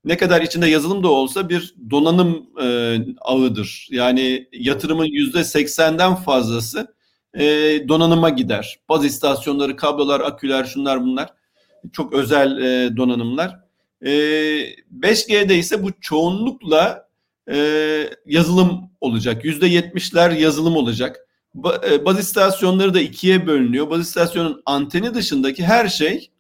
[0.04, 3.88] ne kadar içinde yazılım da olsa bir donanım e, ağıdır.
[3.90, 6.93] Yani yatırımın yüzde 80'den fazlası
[7.34, 7.44] e,
[7.88, 8.78] donanıma gider.
[8.88, 11.28] Baz istasyonları, kablolar, aküler, şunlar bunlar
[11.92, 13.60] çok özel e, donanımlar.
[14.02, 14.10] E,
[15.00, 17.08] 5G'de ise bu çoğunlukla
[17.50, 17.56] e,
[18.26, 19.44] yazılım olacak.
[19.44, 21.28] Yüzde yetmişler yazılım olacak.
[21.90, 23.90] E, baz istasyonları da ikiye bölünüyor.
[23.90, 26.30] Baz istasyonun anteni dışındaki her şey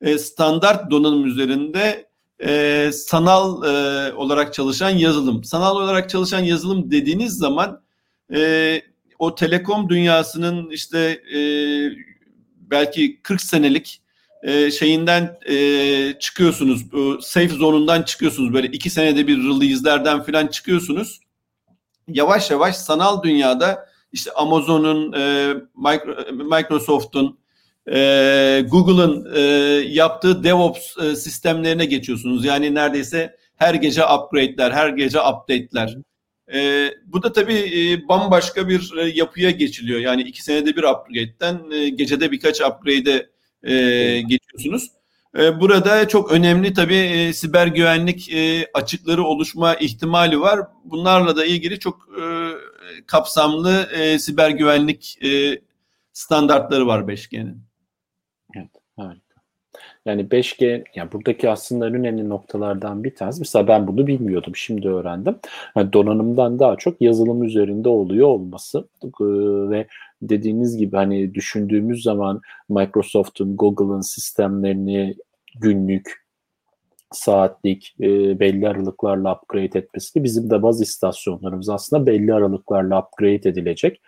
[0.00, 2.08] e, standart donanım üzerinde
[2.44, 3.62] e, sanal
[4.16, 5.44] olarak çalışan yazılım.
[5.44, 7.84] Sanal olarak çalışan yazılım dediğiniz zaman
[9.18, 11.22] o telekom dünyasının işte
[12.56, 14.02] belki 40 senelik
[14.78, 15.38] şeyinden
[16.20, 16.92] çıkıyorsunuz.
[16.92, 18.54] Bu safe zone'undan çıkıyorsunuz.
[18.54, 21.20] Böyle iki senede bir release'lerden falan çıkıyorsunuz.
[22.08, 25.54] Yavaş yavaş sanal dünyada işte Amazon'un, e,
[26.30, 27.38] Microsoft'un,
[27.92, 29.40] e, Google'ın e,
[29.88, 32.44] yaptığı DevOps e, sistemlerine geçiyorsunuz.
[32.44, 35.96] Yani neredeyse her gece upgrade'ler, her gece update'ler.
[36.52, 40.00] E, bu da tabii e, bambaşka bir e, yapıya geçiliyor.
[40.00, 43.28] Yani iki senede bir upgrade'den e, gecede birkaç upgrade'e
[43.62, 43.74] e,
[44.20, 44.90] geçiyorsunuz.
[45.38, 50.60] E, burada çok önemli tabii e, siber güvenlik e, açıkları oluşma ihtimali var.
[50.84, 52.24] Bunlarla da ilgili çok e,
[53.06, 55.60] kapsamlı e, siber güvenlik e,
[56.12, 57.63] standartları var 5G'nin.
[60.06, 63.40] Yani 5G, yani buradaki aslında önemli noktalardan bir tanesi.
[63.40, 65.36] Mesela ben bunu bilmiyordum, şimdi öğrendim.
[65.76, 69.24] Yani donanımdan daha çok yazılım üzerinde oluyor olması ee,
[69.70, 69.86] ve
[70.22, 75.14] dediğiniz gibi hani düşündüğümüz zaman Microsoft'un, Google'ın sistemlerini
[75.60, 76.24] günlük
[77.12, 84.00] saatlik e, belli aralıklarla upgrade etmesi bizim de baz istasyonlarımız aslında belli aralıklarla upgrade edilecek.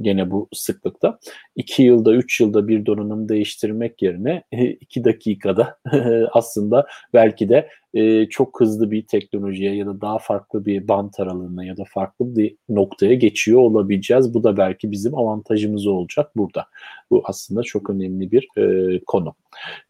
[0.00, 1.18] Gene bu sıklıkta.
[1.56, 4.42] 2 yılda, 3 yılda bir donanım değiştirmek yerine
[4.80, 5.78] 2 dakikada
[6.32, 11.64] aslında belki de e, çok hızlı bir teknolojiye ya da daha farklı bir bant aralığına
[11.64, 14.34] ya da farklı bir noktaya geçiyor olabileceğiz.
[14.34, 16.66] Bu da belki bizim avantajımız olacak burada.
[17.10, 19.34] Bu aslında çok önemli bir e, konu.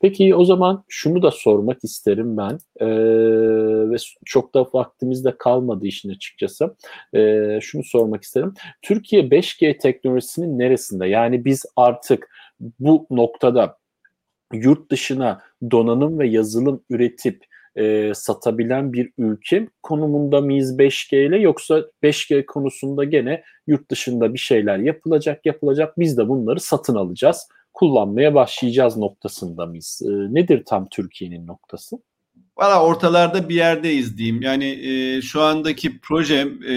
[0.01, 2.87] Peki o zaman şunu da sormak isterim ben e,
[3.91, 6.77] ve çok da vaktimiz de kalmadı işin açıkçası.
[7.15, 8.55] E, şunu sormak isterim.
[8.83, 11.07] Türkiye 5G teknolojisinin neresinde?
[11.07, 12.29] Yani biz artık
[12.81, 13.77] bu noktada
[14.53, 15.41] yurt dışına
[15.71, 23.05] donanım ve yazılım üretip e, satabilen bir ülke konumunda mıyız 5G ile yoksa 5G konusunda
[23.05, 29.67] gene yurt dışında bir şeyler yapılacak yapılacak biz de bunları satın alacağız kullanmaya başlayacağız noktasında
[29.67, 30.03] mıyız?
[30.05, 31.99] E, nedir tam Türkiye'nin noktası?
[32.59, 34.43] Valla ortalarda bir yerdeyiz diyeyim.
[34.43, 36.75] Yani e, şu andaki proje, e,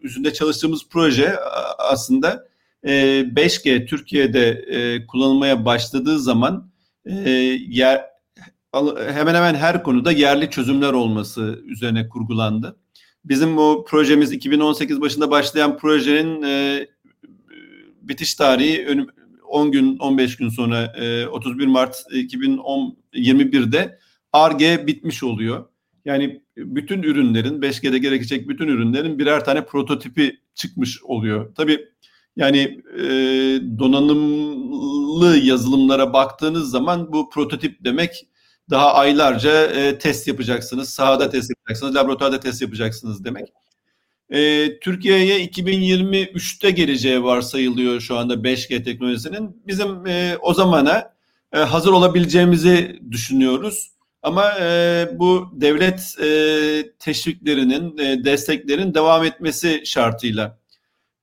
[0.00, 1.36] üzerinde çalıştığımız proje
[1.78, 2.48] aslında
[2.84, 2.90] e,
[3.34, 6.70] 5G Türkiye'de e, kullanılmaya başladığı zaman
[7.06, 7.30] e,
[7.68, 8.04] yer,
[9.12, 12.76] hemen hemen her konuda yerli çözümler olması üzerine kurgulandı.
[13.24, 16.86] Bizim bu projemiz 2018 başında başlayan projenin e,
[18.02, 19.06] bitiş tarihi
[19.48, 20.92] 10 gün 15 gün sonra
[21.30, 23.98] 31 Mart 2021'de
[24.32, 25.64] ARGE bitmiş oluyor.
[26.04, 31.54] Yani bütün ürünlerin 5G'de gerekecek bütün ürünlerin birer tane prototipi çıkmış oluyor.
[31.54, 31.88] Tabii
[32.36, 33.02] yani e,
[33.78, 38.26] donanımlı yazılımlara baktığınız zaman bu prototip demek
[38.70, 40.88] daha aylarca e, test yapacaksınız.
[40.88, 43.48] Sahada test yapacaksınız, laboratuvarda test yapacaksınız demek.
[44.30, 49.62] E, Türkiye'ye 2023'te geleceği varsayılıyor şu anda 5G teknolojisinin.
[49.66, 51.14] Bizim e, o zamana
[51.52, 53.90] e, hazır olabileceğimizi düşünüyoruz.
[54.22, 56.28] Ama e, bu devlet e,
[56.98, 60.58] teşviklerinin, e, desteklerin devam etmesi şartıyla.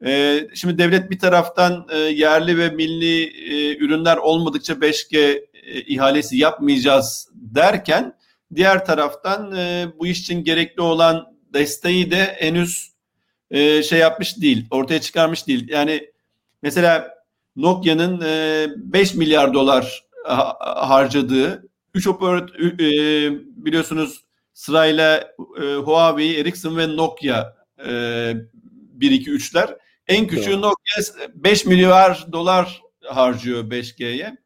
[0.06, 6.38] E, şimdi devlet bir taraftan e, yerli ve milli e, ürünler olmadıkça 5G e, ihalesi
[6.38, 8.18] yapmayacağız derken
[8.56, 12.92] diğer taraftan e, bu iş için gerekli olan desteği de henüz
[13.52, 15.70] e, şey yapmış değil, ortaya çıkarmış değil.
[15.70, 16.12] Yani
[16.62, 17.22] mesela
[17.56, 20.58] Nokia'nın e, 5 milyar dolar ha,
[20.90, 23.32] harcadığı 3 operatör e,
[23.66, 27.56] biliyorsunuz sırayla e, Huawei, Ericsson ve Nokia
[27.88, 29.78] e, 1 2 3'ler.
[30.08, 30.60] En küçüğü evet.
[30.60, 34.38] Nokia 5 milyar dolar harcıyor 5G'ye.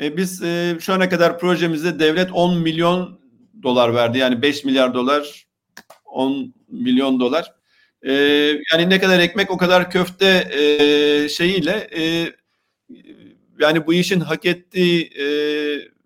[0.00, 3.20] E, biz e, şu ana kadar projemizde devlet 10 milyon
[3.62, 4.18] dolar verdi.
[4.18, 5.46] Yani 5 milyar dolar
[6.04, 7.52] 10 milyon dolar.
[8.02, 8.12] E,
[8.72, 12.32] yani ne kadar ekmek o kadar köfte e, şeyiyle e,
[13.60, 15.26] yani bu işin hak ettiği e,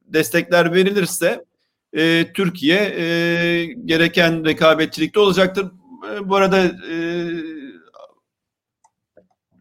[0.07, 1.45] destekler verilirse
[1.93, 5.66] e, Türkiye e, gereken rekabetçilikte olacaktır.
[6.12, 6.97] E, bu arada e,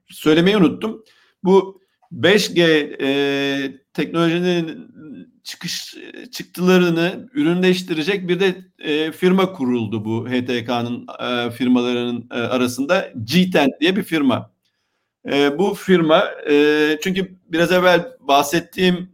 [0.07, 1.03] söylemeyi unuttum.
[1.43, 1.82] Bu
[2.19, 2.61] 5G
[3.01, 4.93] e, teknolojinin
[5.43, 5.95] çıkış
[6.31, 13.95] çıktılarını ürünleştirecek bir de e, firma kuruldu bu HTK'nın e, firmalarının e, arasında G10 diye
[13.95, 14.53] bir firma.
[15.31, 19.13] E, bu firma e, çünkü biraz evvel bahsettiğim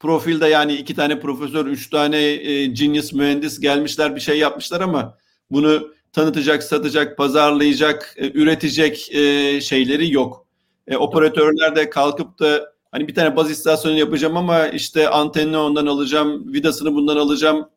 [0.00, 5.18] profilde yani iki tane profesör, üç tane e, genius mühendis gelmişler bir şey yapmışlar ama
[5.50, 10.47] bunu tanıtacak, satacak, pazarlayacak, e, üretecek e, şeyleri yok.
[10.88, 15.86] E, operatörler de kalkıp da hani bir tane baz istasyonu yapacağım ama işte antenini ondan
[15.86, 17.68] alacağım, vidasını bundan alacağım.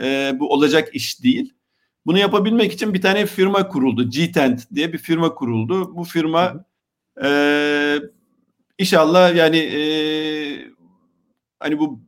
[0.00, 1.54] E, bu olacak iş değil.
[2.06, 4.10] Bunu yapabilmek için bir tane firma kuruldu.
[4.10, 5.96] G-Tent diye bir firma kuruldu.
[5.96, 6.64] Bu firma
[7.24, 7.98] e,
[8.78, 9.82] inşallah yani e,
[11.60, 12.00] hani bu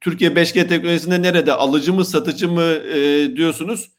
[0.00, 3.90] Türkiye 5G teknolojisinde nerede alıcı mı satıcı mı e, diyorsunuz.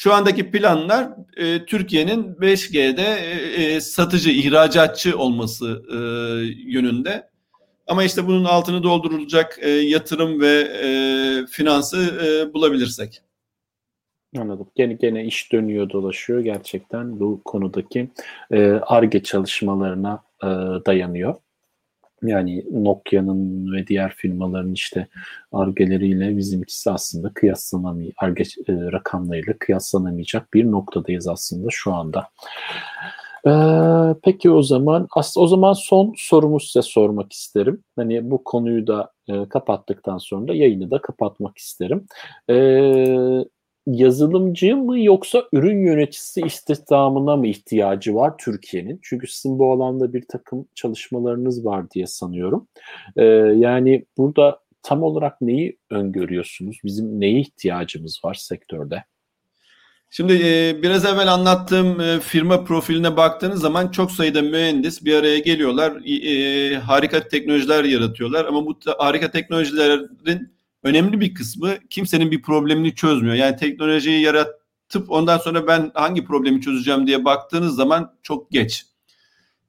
[0.00, 5.96] Şu andaki planlar e, Türkiye'nin 5G'de e, e, satıcı, ihracatçı olması e,
[6.70, 7.30] yönünde.
[7.86, 10.88] Ama işte bunun altını doldurulacak e, yatırım ve e,
[11.46, 13.22] finansı e, bulabilirsek.
[14.36, 14.68] Anladım.
[14.76, 18.10] Gene gene iş dönüyor dolaşıyor gerçekten bu konudaki
[18.82, 20.46] ARGE e, çalışmalarına e,
[20.86, 21.34] dayanıyor.
[22.22, 25.06] Yani Nokia'nın ve diğer firmaların işte
[25.52, 32.28] argeleriyle bizimkisi aslında kıyaslanamayacak, arge e, rakamlarıyla kıyaslanamayacak bir noktadayız aslında şu anda.
[33.46, 37.84] Ee, peki o zaman aslında o zaman son sorumu size sormak isterim.
[37.96, 42.06] Hani bu konuyu da e, kapattıktan sonra da yayını da kapatmak isterim.
[42.50, 43.44] Ee,
[43.92, 49.00] yazılımcı mı yoksa ürün yöneticisi istihdamına mı ihtiyacı var Türkiye'nin?
[49.02, 52.68] Çünkü sizin bu alanda bir takım çalışmalarınız var diye sanıyorum.
[53.16, 53.24] Ee,
[53.56, 56.76] yani burada tam olarak neyi öngörüyorsunuz?
[56.84, 59.04] Bizim neye ihtiyacımız var sektörde?
[60.12, 65.38] Şimdi e, biraz evvel anlattığım e, firma profiline baktığınız zaman çok sayıda mühendis bir araya
[65.38, 65.92] geliyorlar.
[66.06, 73.34] E, harika teknolojiler yaratıyorlar ama bu harika teknolojilerin önemli bir kısmı kimsenin bir problemini çözmüyor.
[73.34, 78.86] Yani teknolojiyi yaratıp ondan sonra ben hangi problemi çözeceğim diye baktığınız zaman çok geç.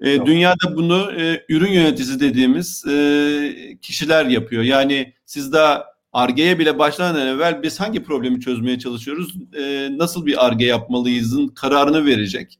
[0.01, 0.28] E, tamam.
[0.28, 4.64] Dünyada bunu e, ürün yöneticisi dediğimiz e, kişiler yapıyor.
[4.64, 10.45] Yani siz daha Arge'ye bile başlamadan evvel biz hangi problemi çözmeye çalışıyoruz, e, nasıl bir
[10.45, 12.59] Arge yapmalıyızın kararını verecek.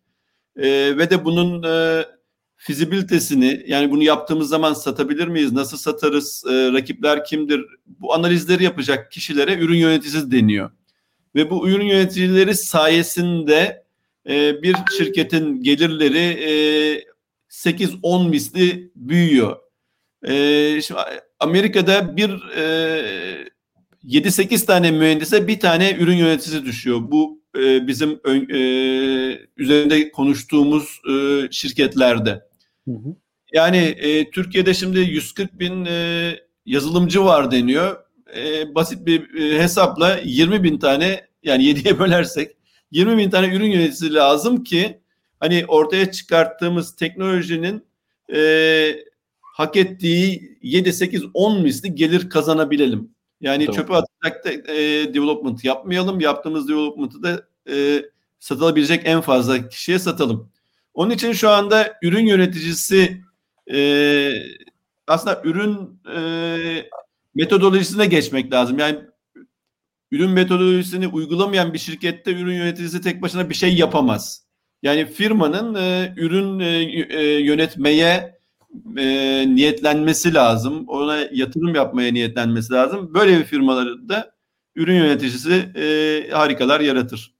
[0.55, 2.05] E, ve de bunun e,
[2.64, 5.51] fizibilitesini yani bunu yaptığımız zaman satabilir miyiz?
[5.51, 6.43] Nasıl satarız?
[6.49, 7.66] E, rakipler kimdir?
[7.86, 10.72] Bu analizleri yapacak kişilere ürün yöneticisi deniyor.
[11.36, 13.84] Ve bu ürün yöneticileri sayesinde
[14.30, 16.51] e, bir şirketin gelirleri e,
[17.49, 19.57] 8-10 misli büyüyor.
[20.24, 20.99] E, şimdi
[21.39, 23.47] Amerika'da bir e,
[24.05, 26.99] 7-8 tane mühendise bir tane ürün yöneticisi düşüyor.
[27.01, 28.59] Bu e, bizim e,
[29.57, 32.50] üzerinde konuştuğumuz e, şirketlerde.
[33.53, 37.97] Yani e, Türkiye'de şimdi 140 bin e, yazılımcı var deniyor.
[38.36, 42.57] E, basit bir e, hesapla 20 bin tane yani 7'ye bölersek
[42.91, 45.01] 20 bin tane ürün yöneticisi lazım ki
[45.39, 47.86] hani ortaya çıkarttığımız teknolojinin
[48.34, 48.95] e,
[49.41, 53.11] hak ettiği 7, 8, 10 misli gelir kazanabilelim.
[53.41, 53.82] Yani tamam.
[53.82, 56.19] çöpe atacak da e, development yapmayalım.
[56.19, 58.05] Yaptığımız development'ı da e,
[58.39, 60.50] satılabilecek en fazla kişiye satalım.
[60.93, 63.21] Onun için şu anda ürün yöneticisi
[63.73, 64.31] e,
[65.07, 66.19] aslında ürün e,
[67.35, 68.79] metodolojisine geçmek lazım.
[68.79, 68.99] Yani
[70.11, 74.45] ürün metodolojisini uygulamayan bir şirkette ürün yöneticisi tek başına bir şey yapamaz.
[74.83, 76.67] Yani firmanın e, ürün e,
[77.15, 78.39] e, yönetmeye
[78.97, 79.05] e,
[79.47, 80.85] niyetlenmesi lazım.
[80.87, 83.13] Ona yatırım yapmaya niyetlenmesi lazım.
[83.13, 84.35] Böyle bir firmalarda
[84.75, 87.33] ürün yöneticisi e, harikalar yaratır.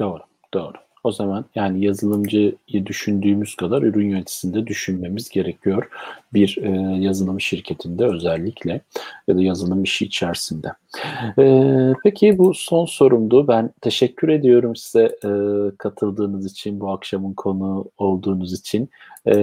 [0.00, 0.22] Doğru,
[0.54, 0.87] doğru.
[1.08, 2.56] O zaman yani yazılımcıyı
[2.86, 5.88] düşündüğümüz kadar ürün yöneticisinde düşünmemiz gerekiyor.
[6.34, 6.70] Bir e,
[7.04, 8.80] yazılım şirketinde özellikle
[9.28, 10.68] ya da yazılım işi içerisinde.
[11.38, 13.48] E, peki bu son sorumdu.
[13.48, 15.30] Ben teşekkür ediyorum size e,
[15.78, 18.90] katıldığınız için, bu akşamın konu olduğunuz için.
[19.26, 19.34] E,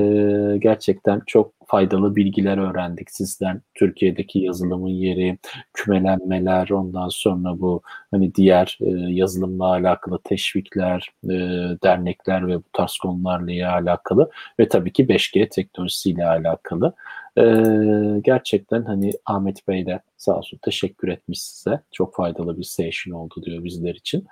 [0.59, 3.61] gerçekten çok faydalı bilgiler öğrendik sizden.
[3.73, 5.37] Türkiye'deki yazılımın yeri,
[5.73, 11.37] kümelenmeler, ondan sonra bu hani diğer e, yazılımla alakalı teşvikler, e,
[11.83, 16.93] dernekler ve bu tarz konularla alakalı ve tabii ki 5G teknolojisiyle alakalı.
[17.37, 21.81] Ee, gerçekten hani Ahmet Bey de sağ olsun teşekkür etmiş size.
[21.91, 24.27] Çok faydalı bir session oldu diyor bizler için.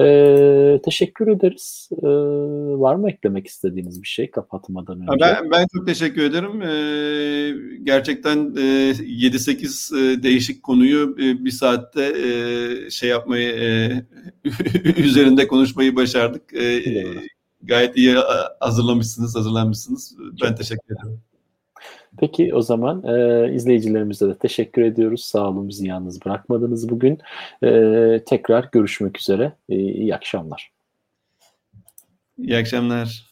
[0.00, 1.88] Ee, teşekkür ederiz.
[2.02, 2.06] Ee,
[2.80, 5.20] var mı eklemek istediğiniz bir şey kapatmadan önce?
[5.20, 6.62] Ben, ben çok teşekkür ederim.
[6.62, 14.04] Ee, gerçekten e, 7-8 e, değişik konuyu e, bir saatte e, şey yapmayı e,
[14.96, 16.54] üzerinde konuşmayı başardık.
[16.54, 16.82] E,
[17.62, 18.14] gayet iyi
[18.60, 20.16] hazırlamışsınız, hazırlanmışsınız.
[20.42, 21.20] Ben teşekkür ederim.
[22.20, 25.24] Peki o zaman e, izleyicilerimize de teşekkür ediyoruz.
[25.24, 27.18] Sağ olun bizi yalnız bırakmadınız bugün.
[27.64, 27.70] E,
[28.26, 29.52] tekrar görüşmek üzere.
[29.68, 30.72] E, iyi akşamlar.
[32.38, 33.27] İyi akşamlar.